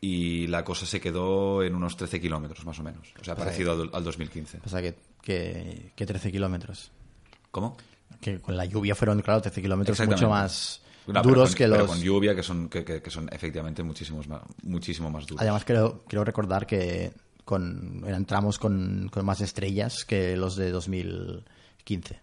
[0.00, 3.14] y la cosa se quedó en unos 13 kilómetros, más o menos.
[3.20, 4.58] O sea, parecido al, al 2015.
[4.58, 6.90] Pasa que, que, que 13 kilómetros.
[7.50, 7.76] ¿Cómo?
[8.20, 11.64] Que con la lluvia fueron, claro, 13 kilómetros mucho más No, pero duros con- que
[11.64, 11.86] pero los...
[11.88, 15.40] con lluvia, que son, que, que- que son efectivamente muchísimos más, muchísimo más duros.
[15.40, 17.12] Además, creo, quiero recordar que
[17.46, 22.20] con, eran tramos con, con más estrellas que los de 2015.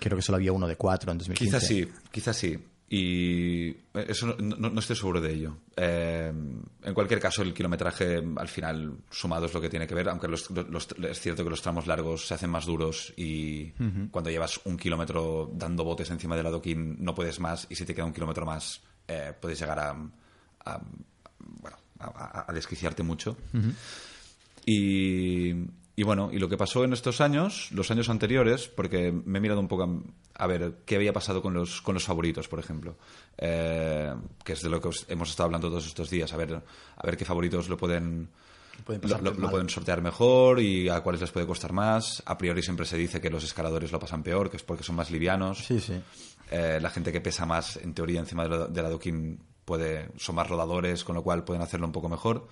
[0.00, 1.44] Creo que solo había uno de cuatro en 2015.
[1.58, 2.58] Quizás sí, quizás sí.
[2.92, 5.58] Y eso no, no- no estoy seguro de ello.
[5.76, 6.32] Eh,
[6.82, 10.26] en cualquier caso, el kilometraje al final sumado es lo que tiene que ver, aunque
[10.26, 13.70] los- los- es cierto que los tramos largos se hacen más duros y
[14.10, 17.94] cuando llevas un kilómetro dando botes encima del adoquín no puedes más y si te
[17.94, 19.90] queda un kilómetro más eh, puedes llegar a,
[20.64, 20.80] a-
[21.38, 23.36] bueno, a, desquiciarte mucho.
[24.66, 25.50] Y,
[25.96, 29.40] y bueno, y lo que pasó en estos años, los años anteriores, porque me he
[29.40, 30.02] mirado un poco
[30.34, 32.96] a, ver qué había pasado con los, con los favoritos, por ejemplo,
[33.38, 34.12] eh,
[34.44, 37.06] que es de lo que os- hemos estado hablando todos estos días, a ver, a
[37.06, 38.28] ver qué favoritos lo pueden...
[38.84, 42.22] Pueden lo, pueden sortear mejor y a cuáles les puede costar más.
[42.24, 44.96] A priori siempre se dice que los escaladores lo pasan peor, que es porque son
[44.96, 45.66] más livianos.
[45.66, 46.00] Sí, sí.
[46.50, 49.38] Eh, la gente que pesa más, en teoría, encima del del adoquín
[49.70, 52.48] puede, son más rodadores, con lo cual pueden hacerlo un poco mejor.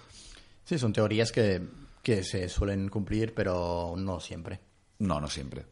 [0.64, 1.60] Sí, son teorías que,
[2.00, 4.60] que se suelen cumplir, pero no siempre.
[5.00, 5.66] No, no siempre.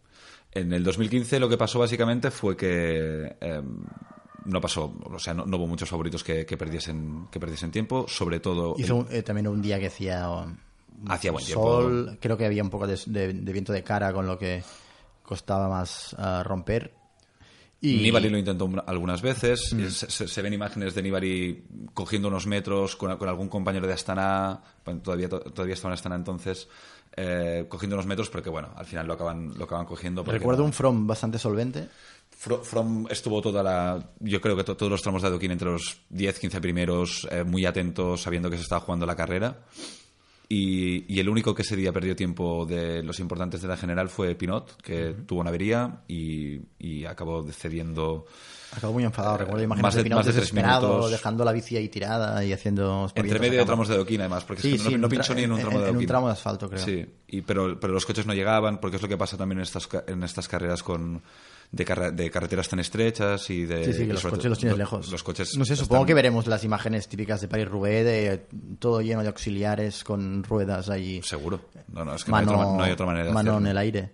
[0.51, 3.63] En el 2015 lo que pasó básicamente fue que eh,
[4.47, 8.07] no pasó, o sea, no, no hubo muchos favoritos que, que perdiesen, que perdiesen tiempo,
[8.09, 10.29] sobre todo Hizo un- eh, también un día que hacía
[11.09, 14.27] Hacía buen sol, creo que había un poco de, de- de viento de cara, con
[14.27, 14.65] lo que
[15.23, 16.95] costaba más ah, romper.
[17.81, 19.73] Y Nibali lo intentó un- algunas veces.
[19.73, 23.93] y Se, se- ven imágenes de Nibali cogiendo unos metros con, con algún compañero de
[23.93, 24.61] Astana.
[25.03, 26.69] todavía, to- todavía estaba en Astana entonces.
[27.19, 30.23] eh, cogiendo unos metros, porque bueno, al final lo acaban, lo acaban cogiendo.
[30.23, 31.89] recuerdo no- un From bastante solvente.
[32.39, 34.11] Fro- From estuvo toda la.
[34.21, 37.43] Yo creo que to- todos los tramos de adoquín entre los 10, 15 primeros, eh,
[37.45, 39.61] muy atentos, sabiendo que se estaba jugando la carrera.
[40.49, 44.09] Y, y el único que ese día perdió tiempo de los importantes de la general
[44.09, 48.27] fue Pinot, que tuvo una avería y, y acabó cediendo.
[48.77, 49.39] Acabó muy enfadado.
[49.39, 51.11] Recuerdo imágenes más de- de Pinot más de desesperado, minutos.
[51.11, 53.11] dejando la bici ahí tirada y haciendo...
[53.17, 55.35] Entre medio de tramos de adoquín, además, porque es Sí, que no, sí, no pinchó
[55.35, 56.85] ni en un tramo en- de en un tramo de asfalto, creo.
[56.85, 59.63] Sí, y, pero, pero los coches no llegaban, porque es lo que pasa también en
[59.65, 61.23] estas, en estas carreras con
[61.73, 63.85] de, carre- de carreteras tan estrechas y de...
[63.85, 65.11] Sí, sí, que los coches los tienes lejos.
[65.11, 68.47] Los coches No sé, están- supongo que veremos las imágenes típicas de París-Roubaix, de
[68.79, 71.21] todo lleno de auxiliares con ruedas ahí.
[71.23, 71.61] Seguro.
[71.93, 73.59] No, no, es que mano, no, hay otra, ma- no hay otra manera de mano
[73.59, 74.13] en el aire.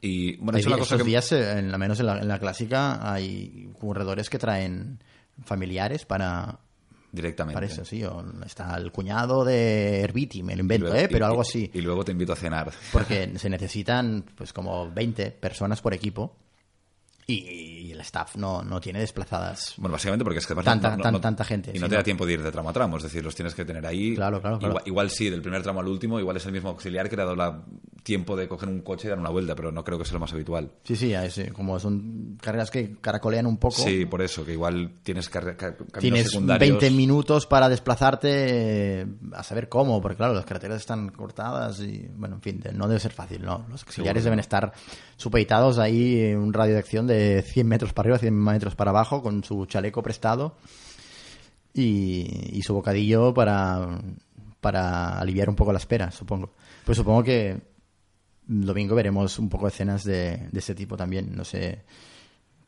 [0.00, 1.04] Y bueno, Hay es cosa estos que...
[1.04, 4.98] días, eh, en, al menos en la, en la clásica, hay corredores que traen
[5.44, 6.60] familiares para,
[7.12, 7.54] Directamente.
[7.54, 8.04] para eso, sí.
[8.04, 11.08] o está el cuñado de Herbiti, me lo invento, luego- ¿eh?
[11.10, 11.70] pero y- algo así.
[11.72, 12.72] Y luego te invito a cenar.
[12.92, 16.36] Porque se necesitan pues como 20 personas por equipo
[17.26, 19.74] y, el staff no, no tiene desplazadas.
[19.78, 22.04] Bueno, básicamente porque es que Tanta- tan- tanta gente, Y no sí, te da ¿no?
[22.04, 24.14] tiempo de ir de tramo a tramo, es decir, los tienes que tener ahí.
[24.14, 24.72] Claro, claro, claro.
[24.72, 27.22] Igual, igual sí, del primer tramo al último, igual es el mismo auxiliar que le
[27.22, 27.64] ha dado la
[28.02, 30.20] tiempo de coger un coche y dar una vuelta, pero no creo que sea lo
[30.20, 30.70] más habitual.
[30.84, 33.76] Sí, sí, es, eh, como son carreras que caracolean un poco.
[33.82, 36.78] Sí, por eso, que igual tienes carre- ca- caminos Tienes secundarios.
[36.80, 38.28] 20 minutos para desplazarte
[39.00, 42.86] eh, a saber cómo, porque claro, las carreteras están cortadas y, bueno, en fin, no
[42.86, 43.66] debe ser fácil, ¿no?
[43.70, 44.40] Los auxiliares Seguro deben no.
[44.42, 44.72] estar
[45.16, 48.90] supeditados ahí en un radio de acción de 100 metros para arriba, 100 metros para
[48.90, 50.56] abajo, con su chaleco prestado
[51.72, 54.00] y, y su bocadillo para,
[54.60, 56.52] para aliviar un poco la espera, supongo.
[56.84, 57.60] Pues supongo que
[58.46, 61.84] domingo veremos un poco escenas de, de ese tipo también, no sé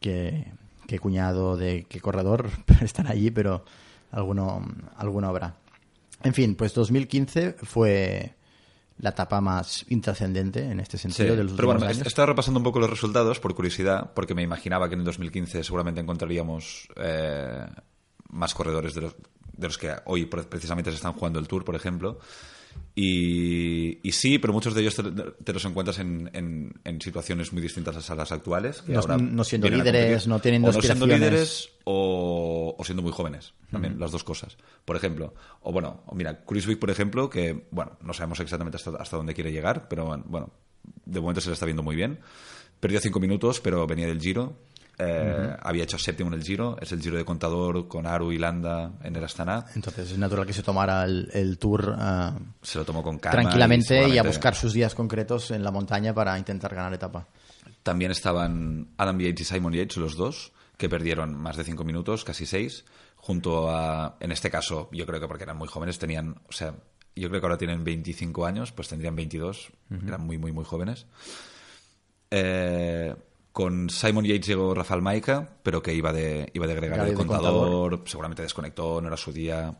[0.01, 0.53] qué,
[0.87, 2.51] qué cuñado de qué corredor
[2.83, 3.65] están allí, pero
[4.11, 5.57] alguno, alguno habrá.
[6.23, 8.35] En fin, pues 2015 fue
[8.99, 12.05] la etapa más intrascendente en este Sí, sentido de los pero bueno, años.
[12.07, 15.63] estaba repasando un poco los resultados por curiosidad, porque me imaginaba que en el 2015
[15.63, 17.67] seguramente encontraríamos eh,
[18.31, 19.15] más corredores de los,
[19.53, 22.19] de los que hoy pre- precisamente se están jugando el Tour, por ejemplo.
[22.95, 25.05] Y, y sí, pero muchos de ellos te,
[25.45, 28.83] te los encuentras en, en- en situaciones muy distintas a las actuales.
[28.83, 33.03] que No- ahora no siendo líderes, no teniendo o no siendo líderes o, o siendo
[33.03, 34.57] muy jóvenes, también, las dos cosas.
[34.85, 39.17] Por ejemplo, o bueno, mira, Cruisewick, por ejemplo, que, bueno, no sabemos exactamente hasta, hasta
[39.17, 40.51] dónde quiere llegar, pero bueno,
[41.05, 42.19] de momento se le está viendo muy bien.
[42.81, 44.57] Perdió cinco minutos, pero venía del Giro.
[44.99, 46.77] Eh, Había hecho séptimo en el Giro.
[46.81, 49.65] Es el Giro de Contador con Aru y Landa en el Astana.
[49.75, 53.43] Entonces es natural que se tomara el, el tour ah, Se lo tomó con calma.
[53.43, 57.27] tranquilamente y, a buscar sus días concretos en la montaña para intentar ganar etapa.
[57.83, 62.25] También estaban Adam Yates y Simon Yates, los dos, que perdieron más de cinco minutos,
[62.25, 62.85] casi seis,
[63.17, 66.75] junto a, en este caso, yo creo que porque eran muy jóvenes, tenían, o sea,
[67.15, 69.71] yo creo que ahora tienen 25 años, pues tendrían 22,
[70.07, 71.07] eran muy, muy, muy jóvenes.
[72.31, 73.15] Eh,
[73.59, 77.11] con Simon Yates llegó Rafael Maica, pero que iba de, iba de gregario de Gregario
[77.11, 79.77] de contador, seguramente desconectó, no era su día.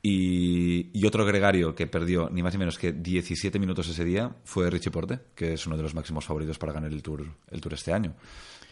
[0.00, 4.36] Y, y otro gregario que perdió ni más ni menos que 17 minutos ese día
[4.44, 7.60] fue Richie Porte, que es uno de los máximos favoritos para ganar el Tour, el
[7.60, 8.14] tour este año.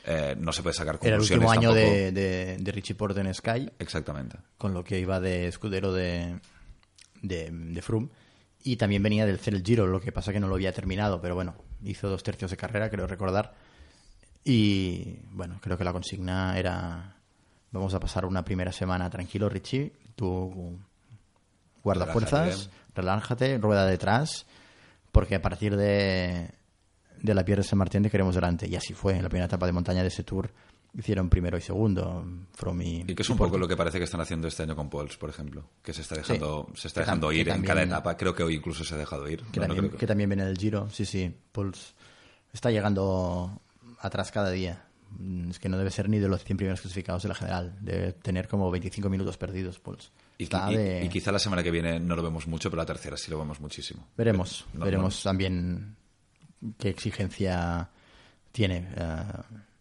[0.07, 3.19] Eh, no se puede sacar Era el conclusiones último año de, de, de Richie Porte
[3.19, 4.39] en Sky, Exactamente.
[4.59, 6.39] con lo que iba de escudero de,
[7.21, 8.11] de, de Froome.
[8.63, 11.21] Y también venía del hacer el Giro, lo que pasa que no lo había terminado,
[11.21, 13.67] pero bueno, hizo dos tercios de carrera, creo recordar.
[14.49, 17.17] Y bueno, creo que la consigna era:
[17.71, 19.93] vamos a pasar una primera semana tranquilo, Richie.
[20.17, 20.79] Tú
[21.85, 24.47] guarda Relájate fuerzas, relájate, rueda detrás,
[25.13, 26.51] porque a partir de,
[27.21, 28.67] de la Pierre de San Martín te queremos delante.
[28.67, 30.51] Y así fue, en la primera etapa de montaña de ese tour
[30.97, 34.05] hicieron primero y segundo, From y, Y que es un poco lo que parece que
[34.05, 37.31] están haciendo este año con Pauls, por ejemplo, que se está dejando, se está dejando
[37.33, 38.17] ir en cada etapa.
[38.17, 39.43] Creo que hoy incluso se ha dejado ir.
[39.53, 41.31] Que, No, no también, creo que también viene del Giro, sí, sí.
[41.53, 41.95] Puls
[42.51, 43.61] está llegando
[44.01, 44.85] atrás cada día.
[45.19, 47.77] Mm, Es que no debe ser ni de los 100 primeros clasificados de la general.
[47.81, 50.11] Debe tener como 25 minutos perdidos, Pauls.
[50.39, 52.87] Y, y- de- y quizá la semana que viene no lo vemos mucho, pero la
[52.87, 54.07] tercera sí lo vemos muchísimo.
[54.17, 55.97] Veremos, No, veremos también
[56.79, 57.89] qué exigencia
[58.53, 59.05] tiene eh,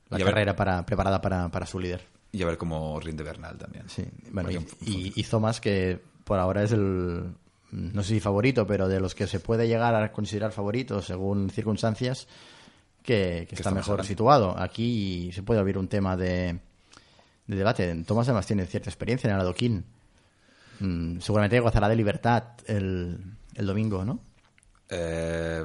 [0.10, 2.01] la Y a ver- carrera para, preparada para, para su líder.
[2.32, 3.88] Y a ver cómo rinde Bernal también.
[3.89, 7.34] Sí, bueno, y, Porque- y, y Thomas, que por ahora es el,
[7.71, 11.49] no sé si favorito, pero de los que se puede llegar a considerar favorito según
[11.49, 12.27] circunstancias,
[13.08, 14.54] que, que está mejor situado.
[14.60, 16.60] Aquí se puede abrir un tema de,
[17.48, 18.04] de debate.
[18.06, 19.86] Thomas además tiene cierta experiencia en el adoquín.
[20.82, 23.17] Mm, seguramente gozará de libertad el,
[23.56, 24.20] el domingo, ¿no?
[24.89, 25.63] Eh,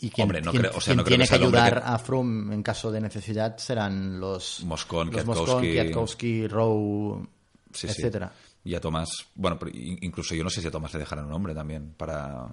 [0.00, 1.88] Y quien, hombre, no quien- creo, o sea, quien no creo tiene que ayudar que-
[1.88, 5.70] a Froome en caso de necesidad serán los Moscón, los Kwiatkowski.
[5.72, 7.26] Kwiatkowski, Rowe,
[7.72, 7.94] Sí, sí.
[7.98, 8.32] etcétera.
[8.64, 11.54] Y a Tomás, bueno, incluso yo no sé si a Tomás le dejarán un hombre
[11.54, 12.48] también para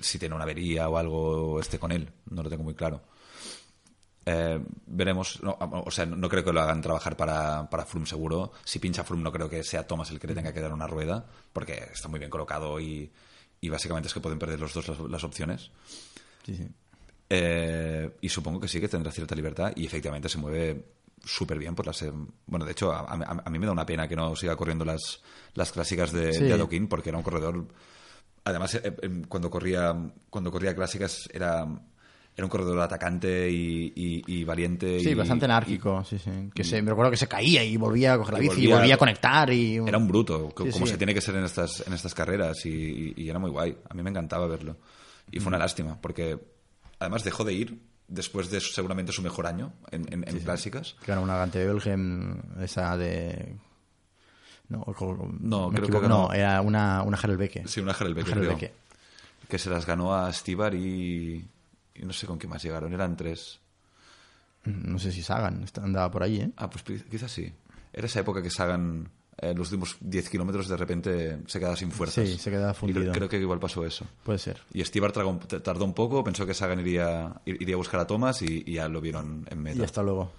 [0.00, 3.00] si tiene una avería o algo esté con él, no lo tengo muy claro.
[4.30, 8.52] Eh, veremos, no, o sea, no creo que lo hagan trabajar para, para Froome seguro.
[8.64, 10.86] Si pincha Froome no creo que sea Tomás el que le tenga que dar una
[10.86, 13.10] rueda, porque está muy bien colocado y,
[13.60, 15.70] y básicamente es que pueden perder los dos las, las opciones.
[16.44, 16.68] Sí, sí.
[17.30, 20.84] Eh, y supongo que sí que tendrá cierta libertad y efectivamente se mueve
[21.24, 22.02] súper bien por las...
[22.02, 22.12] eh,
[22.46, 24.84] Bueno, de hecho, a, a- a mí me da una pena que no siga corriendo
[24.84, 25.22] las,
[25.54, 26.44] las clásicas de, Sí.
[26.44, 27.66] de Adoquín porque era un corredor...
[28.44, 29.94] Además, eh, eh, cuando corría
[30.30, 31.66] cuando corría clásicas era,
[32.38, 35.00] era un corredor atacante y, y- y valiente.
[35.00, 36.30] Sí, y- bastante anárquico, sí, sí.
[36.54, 38.76] Que se, me recuerdo que se caía y volvía a coger la bici y volvía-
[38.76, 39.74] volvía a conectar y...
[39.76, 40.92] era un bruto, Sí, como sí.
[40.92, 43.76] se tiene que ser en estas, en estas carreras y, era muy guay.
[43.90, 44.76] A mí me encantaba verlo.
[45.32, 45.42] Y Mm.
[45.42, 46.38] fue una lástima porque
[47.00, 50.94] además dejó de ir después de seguramente su mejor año en, en- en clásicas.
[51.06, 53.56] Era una Gante Belgem, esa de...
[54.68, 54.84] No,
[55.40, 56.08] No, creo que equivoco.
[56.08, 57.66] no, era una, una Harelbeke.
[57.66, 58.58] Sí, una Harelbeke, creo.
[59.48, 61.42] Que se las ganó a Stibar y,
[62.00, 62.92] y no sé con qué más llegaron.
[62.92, 63.60] Eran tres.
[64.64, 66.50] No sé si Sagan andaba por ahí, ¿eh?
[66.56, 67.50] Ah, pues quizás sí.
[67.92, 69.08] Era esa época que Sagan
[69.40, 72.28] en los últimos 10 kilómetros de repente se quedaba sin fuerzas.
[72.28, 73.00] Sí, se quedaba Y fundido.
[73.02, 74.04] creo, creo que igual pasó eso.
[74.24, 74.60] Puede ser.
[74.72, 74.80] Y
[75.12, 78.74] tragó- tardó un poco, pensó que Sagan iría, iría a buscar a Thomas y, y
[78.74, 79.78] ya lo vieron en meta.
[79.80, 80.32] Y hasta luego.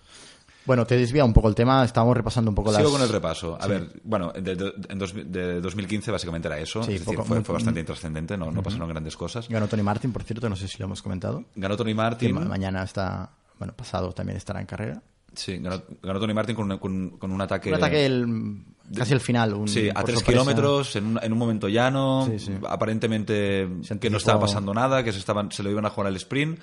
[0.69, 2.91] Bueno, te desvía un poco el tema, estábamos repasando un poco Sigo las...
[2.91, 3.57] con el repaso.
[3.59, 3.69] A Sí.
[3.71, 6.83] ver, bueno, de, de- de 2015 básicamente era eso.
[6.83, 9.49] Sí, es decir, poco- fue, muy- fue bastante intrascendente, no, no pasaron grandes cosas.
[9.49, 11.43] Ganó Tony Martin, por cierto, no sé si lo hemos comentado.
[11.55, 12.35] Ganó Tony Martin.
[12.35, 13.31] ma- mañana está...
[13.57, 15.01] Bueno, pasado también estará en carrera.
[15.33, 17.69] Sí, ganó, ganó Tony Martin con, un- con- con un ataque.
[17.69, 18.63] Un ataque el,
[18.95, 19.55] casi al final.
[19.55, 20.25] Un, Sí, a tres sorpresa.
[20.25, 22.53] kilómetros, en un, en un momento llano, Sí, sí.
[22.67, 23.67] aparentemente
[23.99, 26.59] que no estaba pasando nada, que se, estaban, se lo iban a jugar al sprint,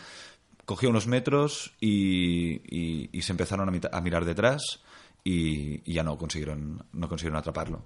[0.67, 4.81] cogió unos metros y, y- y se empezaron a, mirar detrás
[5.25, 7.85] y, y ya no consiguieron, no consiguieron atraparlo.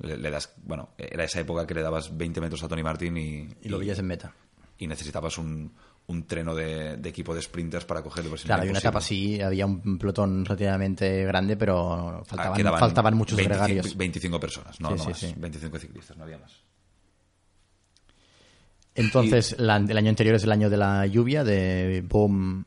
[0.00, 3.16] Le, le das, bueno, era esa época que le dabas 20 metros a Tony Martin
[3.16, 4.34] y, Y lo veías en meta.
[4.76, 5.72] y necesitabas un,
[6.08, 8.30] un treno de, de equipo de sprinters para cogerlo.
[8.30, 13.36] pues, Claro, hay una etapa así, había un pelotón relativamente grande, pero Ah, faltaban, muchos
[13.38, 13.96] 25 gregarios.
[13.96, 15.18] 25 personas, no, Sí, no sí, más.
[15.18, 15.34] sí.
[15.36, 16.52] 25 ciclistas, no había más.
[18.96, 22.64] Entonces, la- el año anterior es el año de la lluvia, de Boom,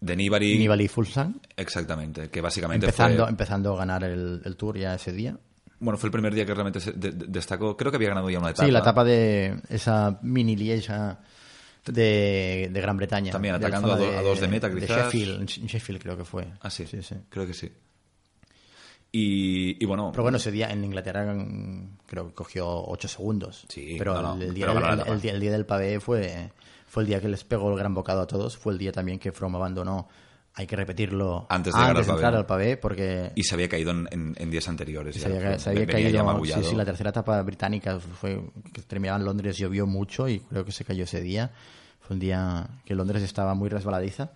[0.00, 4.56] De Nibali, Nibali y Fulsan, exactamente, que básicamente empezando, fue, empezando a ganar el, el
[4.56, 5.36] Tour ya ese día.
[5.80, 7.76] bueno, fue el primer día que realmente se de- de- destacó.
[7.76, 8.64] Creo que había ganado ya una etapa.
[8.66, 11.18] Sí, la etapa de esa mini Lieja
[11.86, 13.32] de, de Gran Bretaña.
[13.32, 15.12] También atacando a do- a dos de meta, De quizás.
[15.12, 16.46] Sheffield, en Sheffield creo que fue.
[16.60, 17.14] Ah, sí, sí, sí.
[17.28, 17.70] creo que sí.
[19.16, 23.64] Y, y bueno, Pero bueno, ese día en Inglaterra mm, creo que cogió 8 segundos.
[23.68, 26.50] Sí, pero no, no, el, día pero el- día, el día del pavé fue,
[26.88, 28.56] fue el día que les pegó el gran bocado a todos.
[28.56, 30.08] Fue el día también que Froome abandonó.
[30.56, 32.12] Hay que repetirlo Antes de llegar al pavé.
[32.16, 35.14] entrar al pavé porque y se había caído en, en- en días anteriores.
[35.14, 36.08] se había, se había caído.
[36.62, 38.40] Sí, sí, la tercera etapa británica fue
[38.72, 41.52] que terminaba en Londres, llovió mucho y creo que se cayó ese día.
[42.00, 44.32] Fue un día que Londres estaba muy resbaladiza.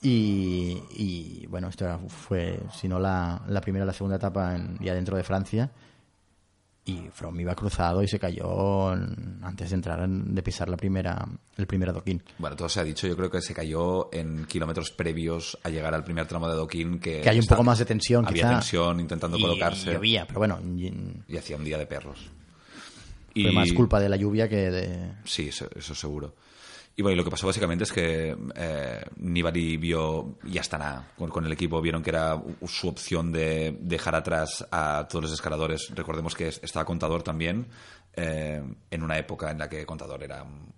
[0.00, 4.78] Y, y, bueno, esto fue, si no la, la primera o la segunda etapa en-
[4.80, 5.70] ya dentro de Francia.
[6.84, 10.76] Y Froome iba cruzado y se cayó en- antes de entrar, en- de pisar la
[10.76, 12.22] primera, el primer adoquín.
[12.38, 13.06] Bueno, todo se ha dicho.
[13.06, 16.98] Yo creo que se cayó en kilómetros previos a llegar al primer tramo de Adoquín.
[17.00, 18.52] Que, Que hay un poco más de tensión, Había quizá.
[18.54, 19.90] tensión intentando Y- colocarse.
[19.90, 22.30] y llovía, pero bueno, y- y hacía un día de perros.
[23.34, 26.34] fue más culpa de la lluvia que de, Sí, eso, eso seguro.
[26.98, 31.46] Y bueno, lo que pasó básicamente es que eh, Nibali vio, y nada, con, con
[31.46, 35.90] el equipo, vieron que era su opción de dejar atrás a todos los escaladores.
[35.94, 37.68] Recordemos que es- estaba Contador también,
[38.16, 40.74] eh, en una época en la que Contador era un,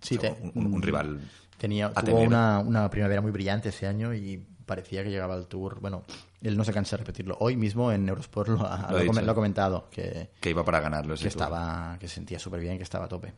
[0.00, 1.20] Sí, o sea, te- un- un- un rival.
[1.58, 5.46] Tenía, a tuvo una, una primavera muy brillante ese año y parecía que llegaba al
[5.46, 5.78] Tour.
[5.78, 6.04] Bueno,
[6.40, 7.36] él no se cansa de repetirlo.
[7.40, 9.06] Hoy mismo en Eurosport lo ha, Lo ha lo ha dicho.
[9.12, 11.42] come- lo ha comentado, que, que iba para ganarlo ese que Tour.
[11.42, 13.34] estaba que se sentía súper bien, que estaba a tope.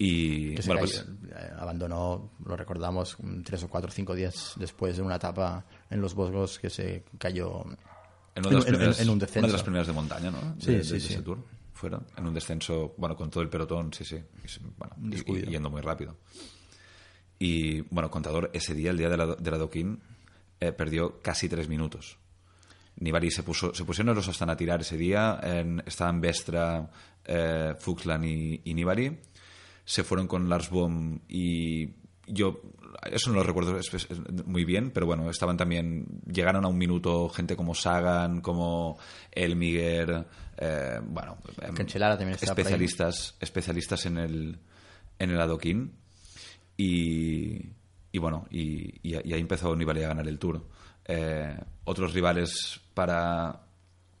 [0.00, 4.96] Y Que bueno, pues eh, abandonó, lo recordamos, tres o cuatro o cinco días después
[4.96, 7.64] de una etapa en los Vosgos que se cayó
[8.36, 9.52] en, una de las en- en- primeras, en un una de descenso.
[9.52, 10.54] las primeras de montaña, ¿no?
[10.60, 11.12] Sí, de, sí, de sí.
[11.14, 11.44] ese tour.
[11.74, 14.18] Fueron en un descenso, bueno, con todo el pelotón, sí, sí.
[14.76, 14.94] Bueno,
[15.26, 16.16] y- yendo muy rápido.
[17.38, 20.00] Y bueno, Contador ese día, el día de la, de la Doquín,
[20.60, 22.18] eh, perdió casi tres minutos.
[22.96, 25.38] Nibali se, puso, se pusieron los Astana a tirar ese día.
[25.42, 26.90] En, estaban Vestra,
[27.24, 29.18] eh, Fuxland y, y Nibali.
[29.90, 31.88] Se fueron con Lars Bohm y
[32.26, 32.60] yo,
[33.10, 33.78] eso no lo recuerdo
[34.44, 38.98] muy bien, pero bueno, estaban también, llegaron a un minuto gente como Sagan, como
[39.32, 40.26] Elmiger,
[40.58, 44.58] eh, bueno, em, también especialistas, especialistas en el,
[45.18, 45.92] en el adoquín.
[46.76, 47.60] Y,
[48.12, 50.64] y bueno, y, y- y ahí empezó Nibali a ganar el Tour.
[51.06, 53.62] Eh, otros rivales para,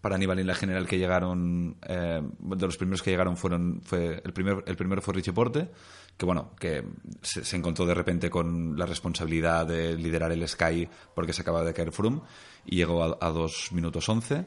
[0.08, 4.22] para Nibali en la general que llegaron, eh, de los primeros que llegaron fueron, fue,
[4.24, 5.68] el, primer, el primero fue Richie Porte,
[6.16, 6.82] que bueno, que
[7.20, 11.62] se, se encontró de repente con la responsabilidad de liderar el Sky porque se acaba
[11.62, 12.22] de caer Froome
[12.64, 14.46] y llegó a, a 2 minutos 11.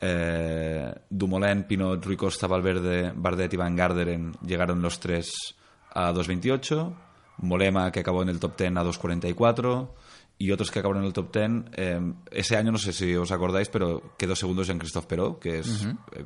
[0.00, 5.54] Eh, Dumoulin, Pinot, Rui Costa, Valverde, Bardet y Van Garderen llegaron los tres
[5.94, 6.92] a 2.28.
[7.38, 9.90] Molema, que acabó en el top 10 a 2.44.
[10.38, 11.50] Y otros que acabaron en el top 10.
[11.72, 15.84] eh, ese año, no sé si os acordáis, pero quedó segundos Jean-Christophe Perot, que es,
[16.12, 16.24] eh,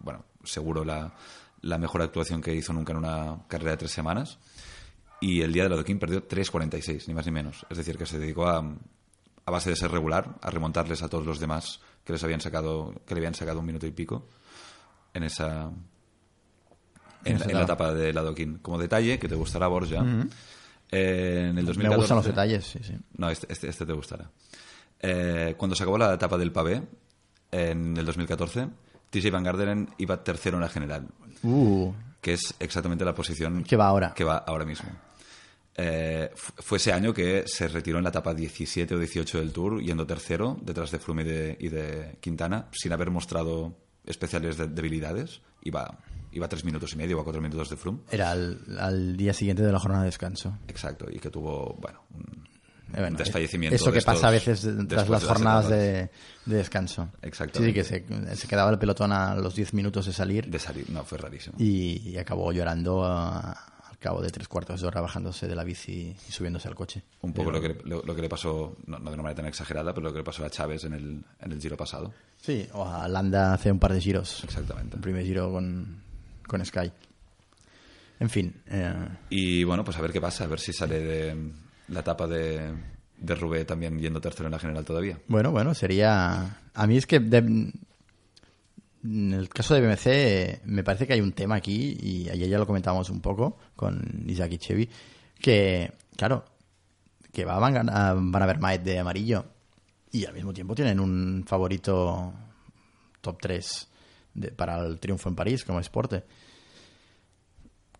[0.00, 1.14] bueno, seguro la,
[1.60, 4.38] la mejor actuación que hizo nunca en una carrera de tres semanas.
[5.20, 7.64] Y el día de la Doquín perdió 3.46, ni más ni menos.
[7.70, 11.24] Es decir, que se dedicó a, a base de ser regular, a remontarles a todos
[11.24, 14.26] los demás que les habían sacado, que le habían sacado un minuto y pico
[15.14, 15.70] en esa
[17.24, 17.94] en, esa en la etapa.
[17.94, 18.58] de la Doquín.
[18.58, 20.02] Como detalle, que te gustará Borja,
[20.92, 21.88] eh, en el 2014...
[21.88, 22.94] Me gustan los detalles, sí, sí.
[23.16, 24.30] No, este, este, este te gustará.
[25.00, 26.82] Eh, cuando se acabó la etapa del pavé,
[27.50, 28.68] en el 2014,
[29.10, 31.08] TJ Van Garderen iba tercero en la general,
[31.42, 34.14] Uh, que es exactamente la posición ¿Qué va ahora?
[34.14, 34.88] que va ahora mismo.
[35.74, 39.52] Eh, fu- fue ese año que se retiró en la etapa 17 o 18 del
[39.52, 43.76] Tour, yendo tercero detrás de Froome y de, y de Quintana, sin haber mostrado
[44.06, 45.40] especiales de- debilidades.
[46.32, 48.00] Iba, iba tres minutos y medio o a cuatro minutos de Froome.
[48.10, 50.58] Era al, al día siguiente de la jornada de descanso.
[50.68, 52.42] Exacto, y que tuvo, bueno, un
[52.94, 53.74] Eh, bueno, desfallecimiento.
[53.76, 56.10] Eso de que pasa a veces tras las de jornadas de,
[56.46, 57.08] de descanso.
[57.22, 57.82] Exactamente.
[57.82, 60.58] Sí, sí, que se, se quedaba el pelotón a los 10 minutos de salir De
[60.58, 61.56] salir, no, fue rarísimo.
[61.58, 65.62] y, y acabó llorando a- al cabo de tres cuartos de hora bajándose de la
[65.64, 67.04] bici y subiéndose al coche.
[67.20, 69.46] Un poco lo, que, lo, lo que le pasó, no, no de una manera tan
[69.46, 72.12] exagerada, pero lo que le pasó a Chávez en el, en el giro pasado.
[72.40, 74.42] Sí, o a Landa hace un par de giros.
[74.42, 74.96] Exactamente.
[74.96, 76.01] El primer giro con,
[76.52, 76.92] con Sky.
[78.20, 78.94] En fin, eh,
[79.30, 81.50] Y bueno, pues a ver qué pasa, a ver si sale de
[81.88, 82.72] la etapa de,
[83.18, 85.18] de Rubé también yendo tercero en la general todavía.
[85.26, 86.60] Bueno, bueno, sería...
[86.74, 87.72] A mí es que de-
[89.04, 92.48] en el caso de BMC eh, me parece que hay un tema aquí, y ayer
[92.48, 94.88] ya lo comentábamos un poco con Isaac y Chevy,
[95.40, 96.44] que, claro,
[97.32, 99.44] que va Van, a- van a ver Maet de amarillo
[100.12, 102.32] y al mismo tiempo tienen un favorito
[103.20, 103.88] top 3
[104.34, 106.22] de- para el triunfo en París como Esporte.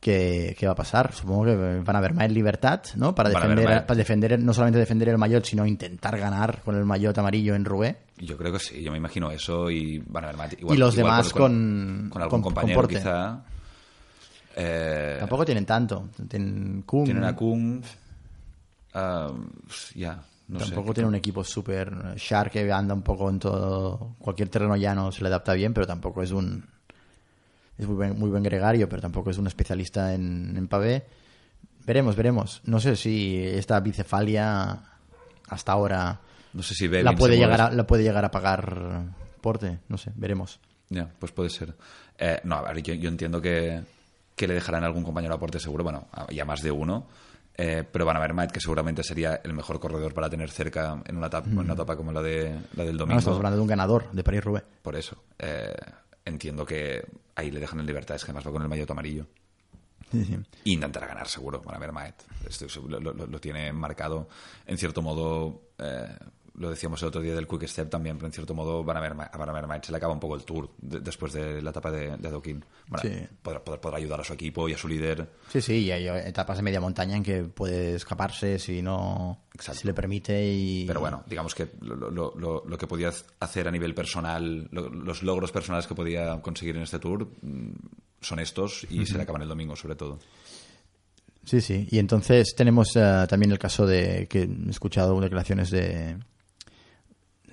[0.02, 1.12] ¿Qué, qué va a pasar?
[1.14, 3.14] Supongo que van a ver Maet libertad, ¿no?
[3.14, 6.84] Para Van defender, para defender, no solamente defender el maillot, sino intentar ganar con el
[6.84, 7.96] maillot amarillo en Roubaix.
[8.18, 10.52] Yo creo que sí, yo me imagino eso y van a ver más.
[10.58, 13.44] Igual, Y los igual demás con- con algún con- compañero quizá.
[14.56, 16.08] Eh, Tampoco tienen tanto.
[16.28, 17.82] Tienen Kung, tienen a Kung.
[18.94, 19.30] ah,
[19.94, 20.94] ya, no tampoco sé.
[20.94, 25.22] tiene un equipo súper Shark que anda un poco en todo cualquier terreno llano se
[25.22, 26.64] le adapta bien pero tampoco es un
[27.82, 31.04] es muy buen, muy buen gregario pero tampoco es un especialista en, en pavé
[31.86, 32.60] veremos veremos.
[32.64, 34.78] No sé si esta bicefalia
[35.48, 36.20] hasta ahora
[36.52, 39.02] No sé si la puede llegar a, la puede llegar a pagar
[39.40, 39.78] porte.
[39.88, 40.60] No sé veremos.
[40.88, 41.74] Ya, pues puede ser.
[42.18, 43.82] Eh, no, a ver, yo, yo entiendo que,
[44.36, 47.06] que le dejarán algún compañero aporte seguro, bueno, a- ya más de uno,
[47.56, 51.02] eh, pero van a ver Matt, que seguramente sería el mejor corredor para tener cerca
[51.06, 53.18] en una etapa, en una etapa como la, de, la del No, domingo.
[53.18, 55.74] estamos hablando de un ganador de París Roubaix Por eso, eh,
[56.24, 57.04] entiendo que
[57.34, 59.26] ahí le dejan en libertad, es que además va con el maillot amarillo.
[60.10, 60.36] sí, sí.
[60.64, 62.14] Y intentará ganar seguro, van a ver Maet.
[62.48, 64.28] Esto es- lo, lo- lo tiene marcado,
[64.66, 66.08] en cierto modo, eh,
[66.54, 69.00] lo decíamos el otro día del Quick Step también, pero en cierto modo van a
[69.00, 69.84] ver, Ma- van a ver Maet.
[69.84, 72.64] Se le acaba un poco el tour de- después de la etapa de, de Adoquín.
[72.88, 73.26] Bueno, Sí.
[73.42, 75.28] podrá, ayudar a su equipo y a su líder.
[75.48, 79.80] Sí, sí, y hay etapas de media montaña en que puede escaparse si no Exacto.
[79.80, 83.66] si le permite y Pero bueno, digamos que lo, lo- lo- lo que podía hacer
[83.66, 87.70] a nivel personal, lo- los logros personales que podía conseguir en este tour mm,
[88.20, 90.18] son estos y se le acaban el domingo sobre todo.
[91.44, 91.88] Sí, sí.
[91.90, 96.16] Y entonces tenemos eh, también el caso de que he escuchado declaraciones de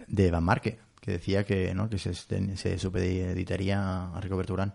[0.09, 4.73] de Van Marke, que decía que no que se, se supeditaría a Rico Berturán.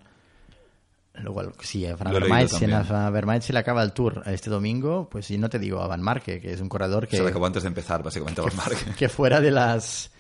[1.23, 4.51] Luego, si a Van Lo Avermaet, si a Avermaet se le acaba el tour este
[4.51, 7.23] domingo, pues si no te digo a Van Marke, que es un corredor que, Se
[7.23, 8.55] le acabó antes de empezar, básicamente, a Van
[8.99, 10.11] que fuera de las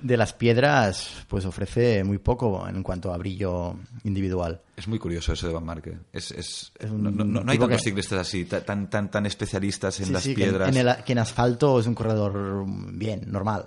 [0.00, 4.60] de las piedras, pues ofrece muy poco en cuanto a brillo individual.
[4.76, 5.96] Es muy curioso eso de Van Marke.
[6.12, 9.10] Es, es, Es un no, no- no hay tantos que- ciclistas así, ta- tan, tan,
[9.10, 10.68] tan especialistas en Sí, las sí, que en- piedras.
[10.68, 13.66] En, el- que en asfalto es un corredor bien, normal,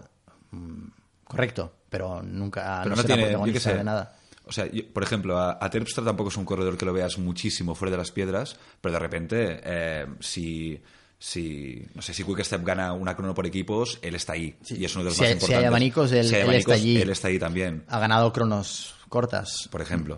[1.23, 4.15] correcto, pero nunca Pero no será tiene, protagonista de nada.
[4.45, 7.17] O sea, yo- por ejemplo, a, a Terpstra tampoco es un corredor que lo veas
[7.17, 10.81] muchísimo fuera de las piedras, pero de repente, eh, si,
[11.19, 14.55] si, no sé, si Quickstep gana una crono por equipos, él está ahí.
[14.69, 15.67] Y es uno de los Si más hay- si hay importantes.
[15.67, 16.97] abanicos, él- Si hay él está allí.
[17.01, 19.67] Él está ahí también, Ha ganado cronos cortas.
[19.69, 20.17] por ejemplo.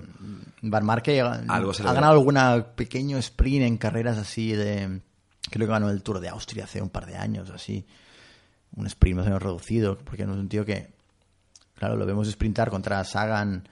[0.62, 5.02] Van Marke ha, Algo ha ganado alguna pequeño sprint en carreras así de...
[5.50, 7.84] Creo que ganó el Tour de Austria hace un par de años, así.
[8.76, 10.88] Un sprint más o menos reducido, porque no es un tío que...
[11.76, 13.67] Claro, lo vemos sprintar contra Sagan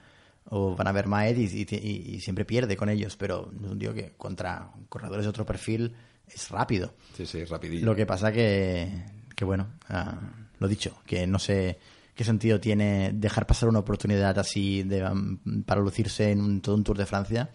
[0.50, 3.94] o Van Avermaet y, y- y- siempre pierde con ellos, pero no es un tío
[3.94, 5.94] que contra corredores de otro perfil
[6.34, 6.94] es rápido.
[7.16, 7.86] Sí, sí, rapidillo.
[7.86, 8.90] Lo que pasa que,
[9.36, 10.18] que bueno, ah,
[10.60, 11.78] lo dicho, que no sé
[12.16, 16.76] qué sentido tiene dejar pasar una oportunidad así de, um, para lucirse en un- todo
[16.76, 17.50] un Tour de Francia,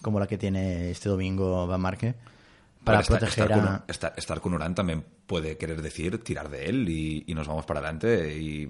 [0.00, 2.14] como la que tiene este domingo Van Marke,
[2.84, 3.62] para estar- proteger estar, a...
[3.78, 7.46] con, estar- estar con Urán también puede querer decir tirar de él y, y nos
[7.46, 8.68] vamos para adelante y,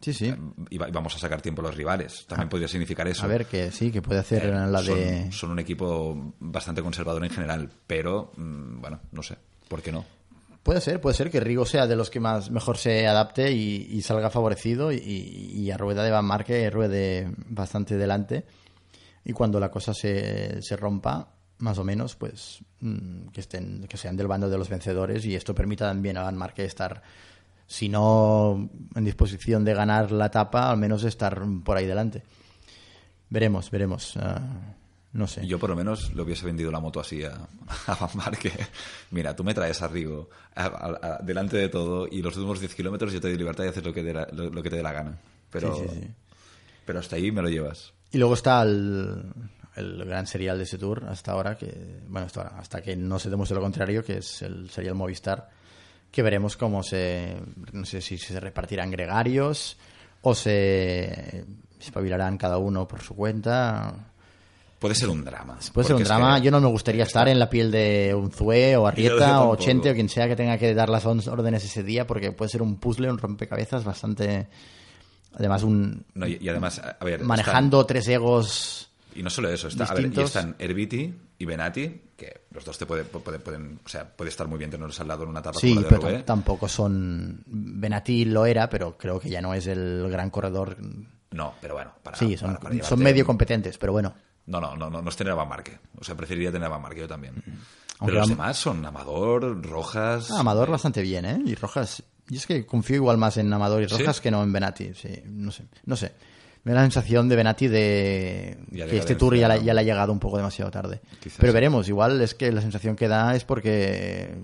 [0.00, 0.32] Sí, sí.
[0.70, 2.24] y va- y vamos a sacar tiempo a los rivales.
[2.28, 3.24] También podría significar eso.
[3.24, 5.32] A ver, que sí, que puede hacer Eh, la son, de...
[5.32, 9.36] son un equipo bastante conservador en general, pero mm, bueno, no sé,
[9.68, 10.04] ¿por qué no?
[10.62, 13.88] Puede ser, puede ser que Rigo sea de los que más mejor se adapte y,
[13.90, 18.44] y salga favorecido y, y a rueda de Van Marke ruede bastante delante
[19.24, 23.96] y cuando la cosa se, se rompa más o menos pues mm, que estén que
[23.96, 27.02] sean del bando de los vencedores y esto permita también a Van Marke estar
[27.66, 32.22] si no en disposición de ganar la etapa al menos estar por ahí delante
[33.30, 34.40] veremos veremos ah,
[35.12, 37.32] no sé Yo por lo menos le hubiese vendido la moto así a,
[37.86, 38.52] a Van Marke.
[39.10, 42.60] Mira, tú me traes a Rigo a- a- a- delante de todo y los últimos
[42.60, 44.76] 10 kilómetros yo te doy libertad de hacer lo que, la- lo, lo que te
[44.76, 45.18] dé la gana.
[45.50, 46.08] Pero, Sí, sí, sí.
[46.84, 47.94] pero hasta ahí me lo llevas.
[48.12, 49.22] Y luego está el,
[49.78, 53.18] el gran serial de ese tour hasta ahora, que bueno, hasta, ahora, hasta que no
[53.18, 55.48] se demuestre lo contrario, que es el serial Movistar,
[56.10, 57.36] que veremos cómo se,
[57.72, 59.76] no sé si se repartirán gregarios
[60.22, 61.44] o se
[61.80, 63.94] espabilarán cada uno por su cuenta.
[64.78, 65.58] Puede ser un drama.
[65.72, 66.36] Puede ser un drama.
[66.38, 69.56] que- Yo no me gustaría estar en la piel de Unzué o Yo Arrieta o.
[69.56, 72.62] Chente o quien sea que tenga que dar las órdenes ese día, porque puede ser
[72.62, 74.46] un puzzle, un rompecabezas bastante.
[75.34, 76.04] Además, un.
[76.14, 78.87] No, y, y además, a a ver, manejando tres egos.
[79.18, 82.78] Y no solo eso, está, a ver, y están Herbiti y Benati, que los dos
[82.78, 85.40] te puede- puede- pueden, o sea, puede estar muy bien tenerlos al lado en una
[85.40, 87.42] etapa Sí, de pero tampoco son.
[87.46, 90.76] Benatí lo era, pero creo que ya no es el gran corredor.
[91.30, 94.14] No, pero bueno, para, Sí, son, para- para llevarte- son medio competentes, pero bueno.
[94.46, 95.78] No, no, no, no, no es tener a Van Marke.
[96.00, 97.34] O sea, preferiría tener a Van Marke yo también.
[97.34, 100.30] Aunque Pero los demás son Amador, Rojas.
[100.30, 101.42] Ah, Amador bastante bien, ¿eh?
[101.44, 102.02] Y Rojas.
[102.28, 103.98] Yo es que confío igual más en Amador y ¿Sí?
[103.98, 104.94] Rojas que no en Benati.
[104.94, 105.64] Sí, no sé.
[105.84, 106.12] No sé.
[106.64, 109.84] Me da la sensación de Benati de Ya que este tour ya, ya le ha
[109.84, 111.00] llegado un poco demasiado tarde.
[111.20, 111.38] Quizás.
[111.40, 111.88] Pero veremos.
[111.88, 114.36] Igual es que la sensación que da es porque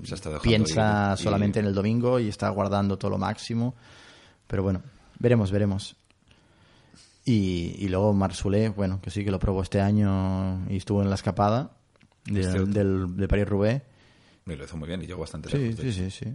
[0.42, 3.74] piensa ir y- solamente en el domingo y está guardando todo lo máximo.
[4.46, 4.82] Pero bueno,
[5.18, 5.96] veremos, veremos.
[7.26, 11.08] Y, y luego Marsulé, bueno, que sí que lo probó este año y estuvo en
[11.08, 11.70] la escapada
[12.26, 12.66] de, Es cierto.
[12.70, 13.82] del, de París-Roubaix.
[14.46, 15.80] Y lo hizo muy bien y llegó bastante Sí, lejos.
[15.80, 16.26] sí, sí, sí.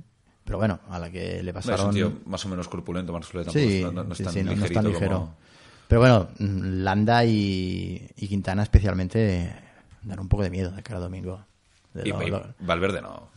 [0.44, 1.88] Pero bueno, a la que le No, es pasaron...
[1.90, 4.40] un tío más o menos corpulento, más tampoco sí, no, no- no es tan sí,
[4.40, 5.12] no- no es ligerito tan ligero.
[5.20, 5.36] como-
[5.90, 9.54] Pero bueno, mm, Landa y, y Quintana especialmente
[10.04, 11.44] dan un poco de miedo de cara a domingo.
[12.06, 13.30] Y, lo- y lo- Valverde no.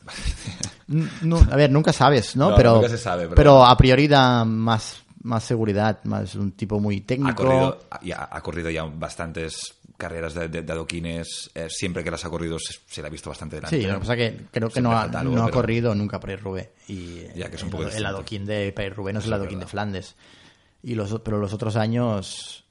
[1.22, 2.50] No, a ver, nunca sabes, ¿no?
[2.50, 6.78] No, pero, nunca se sabe, pero a priori da más, más seguridad, más un tipo
[6.78, 7.30] muy técnico.
[7.30, 11.50] ha, corrido, ya, ha corrido ya bastantes carreras de, de- de adoquines.
[11.55, 13.76] eh, siempre que las ha corrido se, se le ha visto bastante delante.
[13.80, 15.94] Sí, lo que pasa es que creo que Siempre no ha, algo, no ha corrido
[15.94, 16.20] nunca.
[16.88, 18.09] Y Ya, que es un el- poco el, distinto.
[18.09, 19.66] adoquín de París-Roubaix no es el adoquín de.
[19.66, 20.14] Flandes.
[20.83, 22.64] Y los, pero los otros años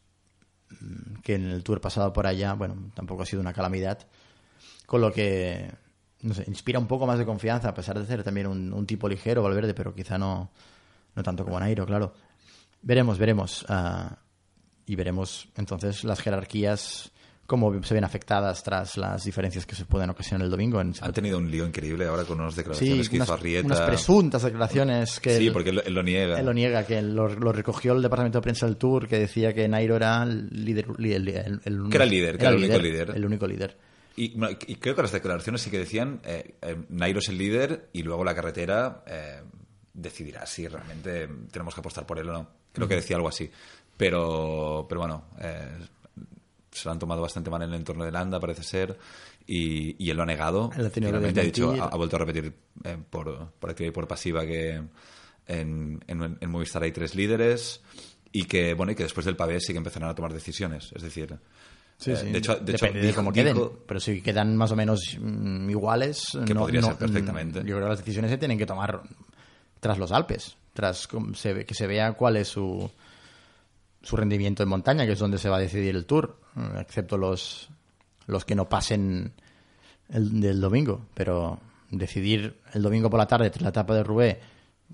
[0.69, 4.07] mm, que en el Tour pasado por allá, bueno, tampoco ha sido una calamidad.
[4.85, 5.71] Con lo que,
[6.21, 8.85] no sé, inspira un poco más de confianza, a pesar de ser también un, un
[8.85, 10.51] tipo ligero, Valverde, pero quizá no,
[11.15, 12.13] no tanto como Nairo, claro.
[12.81, 13.65] Veremos, veremos.
[13.69, 14.17] ah,
[14.85, 17.10] y veremos entonces las jerarquías
[17.51, 20.79] cómo se ven afectadas tras las diferencias que se pueden ocasionar el domingo.
[20.79, 23.65] En, Han tenido un lío increíble ahora con unas Sí, declaraciones que unas, hizo Arrieta.
[23.65, 26.39] unas presuntas declaraciones que Sí, él, porque él, él lo niega.
[26.39, 29.53] él lo niega, que lo, lo recogió el departamento de prensa del Tour, que decía
[29.53, 30.85] que Nairo era el líder.
[30.97, 33.11] El, el- el- Que era el líder, que era el único líder.
[33.13, 33.77] El único líder.
[34.15, 34.33] Y,
[34.67, 38.03] y creo que las declaraciones sí que decían eh, eh, Nairo es el líder y
[38.03, 39.41] luego la carretera eh,
[39.93, 42.47] decidirá si realmente tenemos que apostar por él o no.
[42.71, 43.51] Creo que decía algo así.
[43.97, 45.67] Pero, pero bueno, eh,
[46.71, 48.97] se lo han tomado bastante mal en el entorno de Landa, parece ser,
[49.45, 50.69] y, y él lo ha negado.
[50.77, 52.53] Él ha Finalmente ha dicho, ha, ha vuelto a repetir
[52.83, 54.81] eh, por, por activa y por pasiva que
[55.47, 57.81] en, en, en Movistar hay tres líderes
[58.31, 60.91] y que, bueno, y que después del pavé sí que empezarán a tomar decisiones.
[60.95, 61.37] Es decir,
[61.97, 62.31] Sí, eh, sí.
[62.31, 63.53] de hecho, de hecho Depende de dijo- cómo queden.
[63.53, 66.29] dijo- Pero si quedan más o menos mm, iguales.
[66.47, 67.59] Que no- podría no- ser perfectamente.
[67.61, 69.01] mm, Yo creo que las decisiones se tienen que tomar
[69.79, 70.55] tras los Alpes.
[70.73, 72.89] Tras com- se ve- que se vea cuál es su,
[74.01, 76.39] su rendimiento en montaña, que es donde se va a decidir el tour.
[76.79, 77.69] Excepto los,
[78.27, 79.33] los que no pasen
[80.09, 81.05] el del domingo.
[81.13, 84.37] Pero decidir el domingo por la tarde, tras la etapa de Roubaix,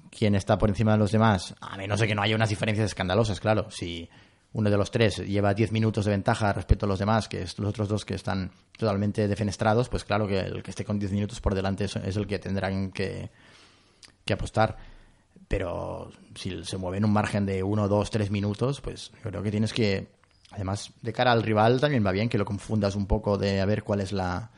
[0.10, 2.88] quién está por encima de los demás, a menos de que no haya unas diferencias
[2.88, 3.70] escandalosas, claro.
[3.72, 4.10] Si
[4.53, 7.58] uno de los tres lleva 10 minutos de ventaja respecto a los demás, que es
[7.60, 11.12] los otros dos que están totalmente defenestrados, pues claro que el que esté con 10
[11.12, 13.30] minutos por delante es, es el que tendrán que,
[14.26, 14.78] que apostar.
[15.48, 19.43] Pero si se mueve en un margen de 1, 2, 3 minutos, pues yo creo
[19.43, 20.08] que tienes que.
[20.52, 23.66] Además, de cara al rival también va bien que lo confundas un poco de a
[23.66, 24.50] ver cuál es la.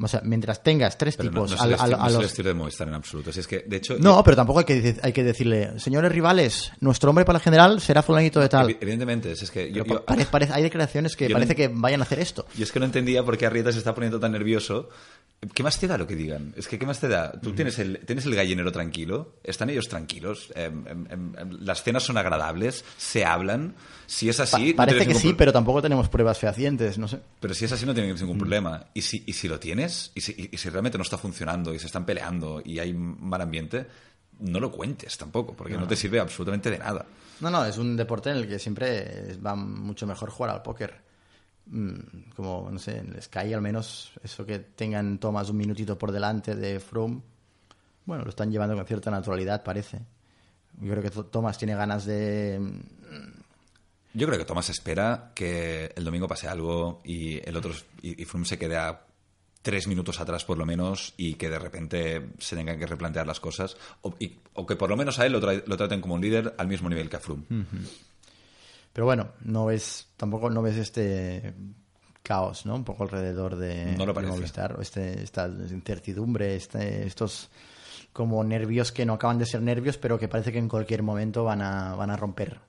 [0.00, 3.32] O sea, mientras tengas tres pero tipos no al- a los- de Movistar en absoluto.
[3.32, 6.70] Si es que, de hecho, no, pero tampoco hay que, hay que decirle, señores rivales,
[6.80, 8.68] nuestro hombre para el general será fulanito de tal.
[8.68, 11.68] evi- evidentemente, es que yo, Pero yo- pare- pare- hay declaraciones que yo parece que
[11.68, 12.46] vayan a hacer esto.
[12.56, 14.88] Y es que no entendía por qué Arrieta se está poniendo tan nervioso.
[15.54, 16.52] ¿Qué más te da lo que digan?
[16.54, 17.32] Es que ¿qué más te da?
[17.40, 21.82] Tú tienes el, tienes el gallinero tranquilo, están ellos tranquilos, em, em, em, em, las
[21.82, 23.74] cenas son agradables, se hablan.
[24.06, 27.08] Si es Pa- así, no parece tienes que sí, pero tampoco tenemos pruebas fehacientes, no
[27.08, 27.20] sé.
[27.40, 28.84] Pero si es así no tienes ningún problema.
[28.92, 31.72] Y si, y si lo tienes, y si, y- y si realmente no está funcionando,
[31.72, 33.86] y se están peleando, y hay mal ambiente,
[34.40, 37.06] no lo cuentes tampoco, porque no, te sirve absolutamente de nada.
[37.40, 41.08] No, no, es un deporte en el que siempre va mucho mejor jugar al póker.
[41.66, 45.96] Mm, Como, no sé, en el Sky al menos, eso que tengan Thomas un minutito
[45.98, 47.20] por delante de Froome,
[48.06, 49.98] bueno, lo están llevando con cierta naturalidad, parece.
[50.80, 52.58] Yo creo que Th- Thomas tiene ganas de...
[54.12, 58.24] Yo creo que Tomás espera que el domingo pase algo y el otro y, y
[58.24, 59.04] Froome se quede a
[59.62, 63.38] tres minutos atrás por lo menos y que de repente se tengan que replantear las
[63.38, 66.14] cosas o, y- o que por lo menos a él lo, tra- lo traten como
[66.14, 67.44] un líder al mismo nivel que a Froome.
[68.92, 71.54] Pero bueno, no ves, tampoco no ves este
[72.22, 72.74] caos, ¿no?
[72.74, 74.26] Un poco alrededor de, No lo de.
[74.26, 77.50] Movistar, este, esta incertidumbre, este, estos
[78.12, 81.44] como nervios que no acaban de ser nervios, pero que parece que en cualquier momento
[81.44, 82.60] van a, van a romper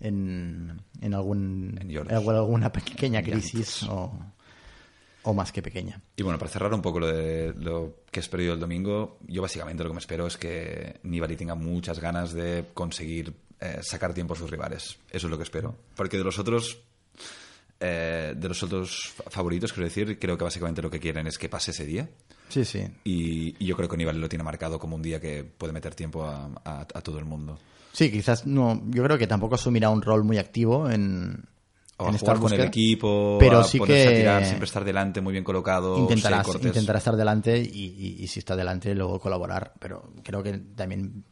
[0.00, 4.12] en, en, algún, En alguna pequeña crisis o,
[5.22, 6.00] o más que pequeña.
[6.16, 9.42] Y bueno, para cerrar un poco lo, de, lo que espero yo el domingo, yo
[9.42, 13.34] básicamente lo que me espero es que Nibali tenga muchas ganas de conseguir
[13.64, 14.98] eh, sacar tiempo a sus rivales.
[15.10, 15.74] Eso es lo que espero.
[15.96, 16.78] Porque de los otros,
[17.80, 21.38] eh, de los otros fa- favoritos, quiero decir, creo que básicamente lo que quieren es
[21.38, 22.08] que pase ese día.
[22.48, 22.86] Sí, sí.
[23.04, 25.94] Y, y yo creo que Nibali lo tiene marcado como un día que puede meter
[25.94, 27.58] tiempo a, a- a todo el mundo.
[27.92, 28.82] Sí, quizás no.
[28.90, 31.44] Yo creo que tampoco asumirá un rol muy activo en,
[31.96, 35.20] O a jugar con el equipo, pero a sí que a tirar, siempre estar delante,
[35.20, 35.98] muy bien colocado.
[35.98, 37.64] intentará, intentará estar delante y,
[37.96, 41.24] y- y si está delante luego colaborar, pero creo que también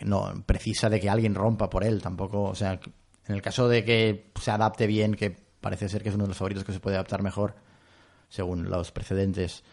[0.00, 2.80] no precisa de que alguien rompa por él tampoco, o sea,
[3.26, 6.28] en el caso de que se adapte bien, que parece ser que es uno de
[6.28, 7.54] los favoritos que se puede adaptar mejor
[8.28, 9.64] según los precedentes,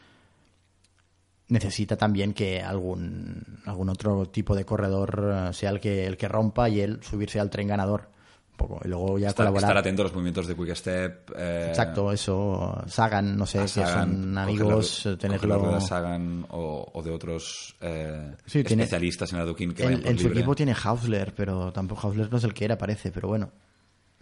[1.47, 6.27] necesita también que algún algún otro tipo de corredor eh, sea el que el que
[6.27, 8.09] rompa y él subirse al tren ganador
[8.57, 9.69] poco y luego ya Estar, colaborar.
[9.69, 11.31] estar atento a los movimientos de Quick Step.
[11.37, 12.83] eh, Exacto, eso.
[12.87, 15.71] Sagan, no sé, que Sagan, son amigos, la- coger la tenerlo.
[15.75, 20.17] de Sagan o, o de otros eh, Sí, tiene- especialistas en Adoquín que En, en
[20.17, 20.39] su libre.
[20.39, 23.49] equipo tiene Hausler, pero tampoco Hausler no es el que era, parece, pero bueno.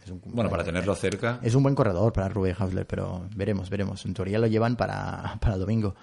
[0.03, 1.39] Es un, Bueno, para tenerlo cerca.
[1.41, 4.05] Es un buen corredor para Rubén Hausler, pero veremos, veremos.
[4.05, 5.95] En teoría lo llevan para, para domingo.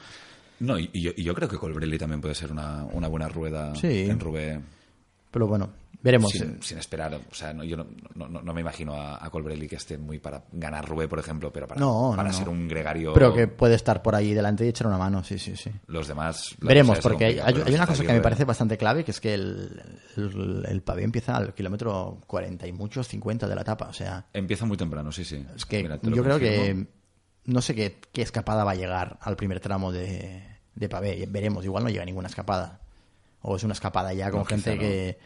[0.59, 3.29] No, y, y yo, y yo creo que Colbrelli también puede ser una, una buena
[3.29, 4.07] rueda Sí.
[4.09, 4.61] en Rubé.
[5.33, 5.71] Pero bueno,
[6.03, 6.31] veremos.
[6.31, 9.31] Sin, sin esperar, o sea, no, yo no, no- no- no me imagino a, a
[9.31, 11.81] Colbrelli que esté muy para ganar Rubé, por ejemplo, pero para,
[12.15, 13.15] para ser un gregario.
[13.15, 15.71] Pero que puede estar por ahí delante y echar una mano, sí, sí, sí.
[15.87, 16.55] Los demás.
[16.61, 19.83] Veremos, porque hay, una cosa que me parece bastante clave, que es que el,
[20.17, 23.89] el, el pavé empieza al kilómetro 40 y muchos, 50 de la etapa.
[23.89, 25.45] O sea, Empieza muy temprano, sí, sí.
[25.57, 26.87] Es que Mira, yo creo que
[27.47, 31.27] no sé qué, qué escapada va a llegar al primer tramo de, de pavé.
[31.29, 32.81] Veremos, igual no llega ninguna escapada.
[33.43, 34.81] O es una escapada ya con No, gente no.
[34.81, 35.19] que.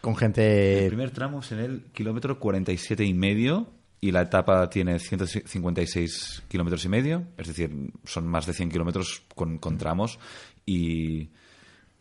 [0.00, 0.84] Con El gente.
[0.88, 3.68] primer tramo es en el kilómetro 47 y medio
[4.00, 7.70] y la etapa tiene 156 kilómetros y medio, es decir,
[8.04, 10.18] son más de 100 kilómetros con, con tramos
[10.64, 11.28] y,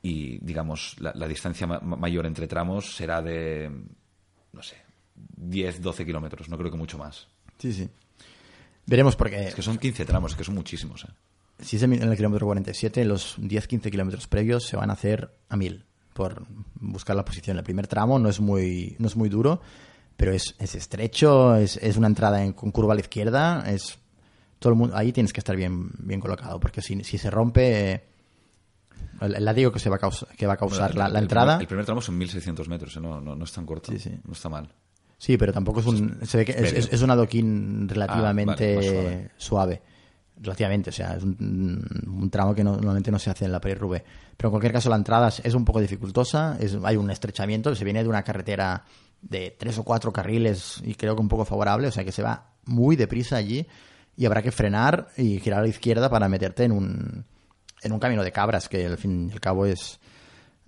[0.02, 3.70] y, digamos, la, la distancia ma- ma- mayor entre tramos será de,
[4.54, 4.78] no sé,
[5.36, 7.28] 10, 12 kilómetros, no creo que mucho más.
[7.58, 7.90] Sí, sí.
[8.86, 11.04] Veremos porque Es que son 15 tramos, que son muchísimos.
[11.04, 11.12] ¿eh?
[11.62, 15.58] Si es en el kilómetro 47, los 10-15 kilómetros previos se van a hacer a
[15.58, 16.46] 1000 por
[16.76, 17.58] buscar la posición.
[17.58, 19.62] El primer tramo no es muy, no es muy duro,
[20.18, 24.00] pero es, es estrecho, es, es una entrada en, con curva a la izquierda, es
[24.60, 27.92] todo el mundo, ahí tienes que estar bien, bien colocado, porque si, si se rompe,
[27.94, 28.04] eh,
[29.22, 31.20] el, el látigo que se va a causar, que va a causar Bueno, la, la
[31.20, 33.00] el entrada, Primer, el primer tramo son 1600 metros, ¿eh?
[33.00, 33.92] no, no, no es tan corto.
[33.92, 34.12] Sí, sí.
[34.26, 34.70] No está mal.
[35.18, 38.76] sí, pero tampoco es un, se ve que es, es, un adoquín relativamente Ah, vale,
[38.76, 39.32] más suave.
[39.38, 39.82] suave.
[40.42, 43.60] Relativamente, o sea, es un, un tramo que no- normalmente no se hace en la
[43.60, 44.04] Paris-Roubaix.
[44.38, 47.84] Pero en cualquier caso, la entrada es- un poco dificultosa, es, hay un estrechamiento, se
[47.84, 48.86] viene de una carretera
[49.22, 52.22] de tres o cuatro carriles y creo que un poco favorable, o sea que se
[52.24, 53.68] va muy deprisa allí
[54.16, 57.26] y habrá que frenar y girar a la izquierda para meterte en un,
[57.82, 60.00] en un camino de cabras, que al fin y al cabo es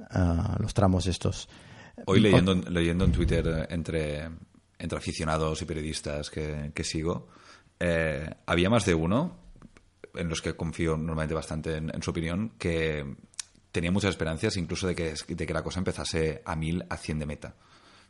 [0.10, 1.48] ah, los tramos estos.
[2.06, 4.30] Hoy leyendo, leyendo en Twitter eh, entre,
[4.80, 7.30] entre aficionados y periodistas que, que sigo,
[7.80, 9.38] eh, había más de uno,
[10.16, 13.06] en los que confío normalmente bastante en, en su opinión, que
[13.72, 17.20] tenía muchas esperanzas incluso de que, de que la cosa empezase a mil a 100
[17.20, 17.56] de meta.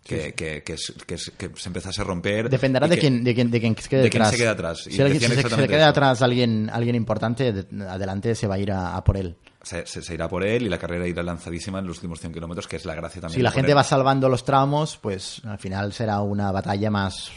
[0.03, 2.49] Que, que, que, es- que es- que se empezase a romper.
[2.49, 4.31] Dependerá de quién, de quién, de quién se quede de quién detrás.
[4.31, 4.87] se quede atrás.
[4.87, 8.55] Y Si, alguien- si se- se queda atrás alguien, alguien importante, de- adelante se va
[8.55, 9.37] a ir a, a por él.
[9.61, 12.33] Se, se- se irá por él y la carrera irá lanzadísima en los últimos 100
[12.33, 13.35] kilómetros, que es la gracia también.
[13.37, 17.31] Si la gente va salvando los tramos, pues al final será una batalla más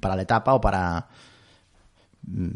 [0.00, 1.08] para la etapa o para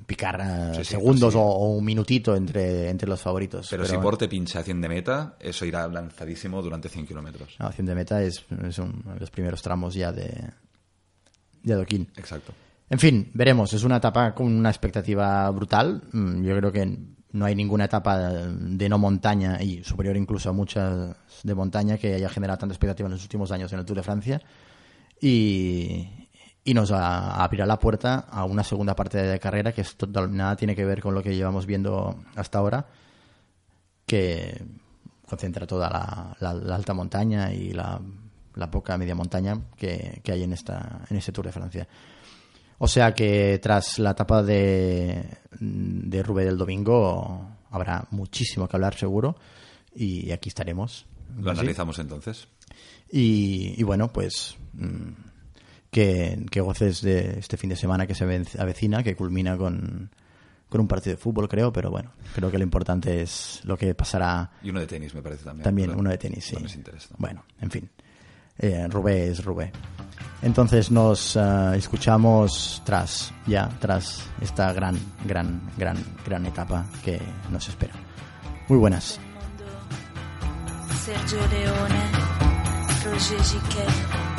[0.07, 1.39] picar Sí, sí, segundos sí.
[1.39, 3.69] o, o un minutito entre, entre los favoritos.
[3.71, 7.57] Pero, si Porte pincha a 100 de meta, eso irá lanzadísimo durante 100 kilómetros.
[7.59, 10.51] no, 100 de meta es, es un- los primeros tramos ya de,
[11.63, 12.09] de adoquín.
[12.17, 12.53] Exacto.
[12.91, 13.73] En fin, veremos.
[13.73, 16.03] Es una etapa con una expectativa brutal.
[16.13, 16.99] Mm, Yo creo que
[17.33, 22.15] no hay ninguna etapa de no montaña y superior incluso a muchas de montaña que
[22.15, 24.43] haya generado tanta expectativa en los últimos años en el Tour de Francia.
[25.19, 26.22] Y,
[26.65, 30.55] y nos abrirá la puerta a una segunda parte de carrera que es total- nada
[30.57, 32.87] tiene que ver con lo que llevamos viendo hasta ahora,
[34.07, 34.63] que
[35.29, 38.01] concentra toda la, la- la alta montaña y la,
[38.55, 41.89] la poca media montaña que, que hay en, esta, en este Tour de Francia.
[42.79, 45.25] O sea que tras la etapa de,
[45.61, 49.37] de Rubé del domingo habrá muchísimo que hablar seguro
[49.95, 51.07] y aquí estaremos.
[51.39, 52.49] Lo analizamos entonces.
[53.11, 55.09] Y, y bueno, pues mm,
[55.93, 60.11] que, que goces de este fin de semana que se avecina, que culmina con,
[60.71, 63.95] con un partido de fútbol, creo, pero bueno, creo que lo importante es lo que
[63.95, 65.63] pasará Y uno de tenis, me parece también.
[65.65, 66.01] también, ¿verdad?
[66.01, 66.57] uno de tenis, sí.
[67.19, 67.91] Bueno, en fin.
[68.59, 69.71] Eh, Rubé es Rubé.
[70.41, 71.41] Entonces nos eh,
[71.77, 77.21] escuchamos tras, ya, tras esta gran, gran, gran, gran etapa que
[77.51, 77.93] nos espera.
[78.69, 79.21] Muy buenas.
[81.05, 82.13] Sergio Leone,
[83.05, 84.33] Roger Giquet,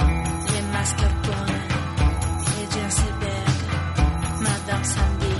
[4.83, 5.35] Sandy,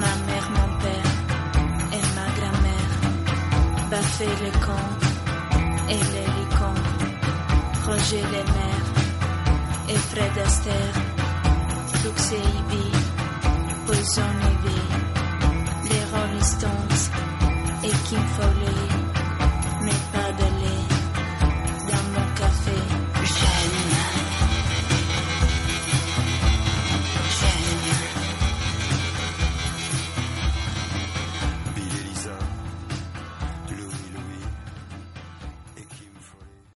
[0.00, 1.12] ma mère, mon père
[1.92, 6.34] et ma grand-mère, Baffé les et les
[7.86, 8.90] Roger les mères
[9.90, 10.94] et Fred Astaire,
[11.88, 12.90] Flux et Ibi,
[13.86, 14.22] Poison
[14.52, 14.80] Ivy,
[15.90, 17.10] les Rolling Stones
[17.84, 19.03] et Kim Foley.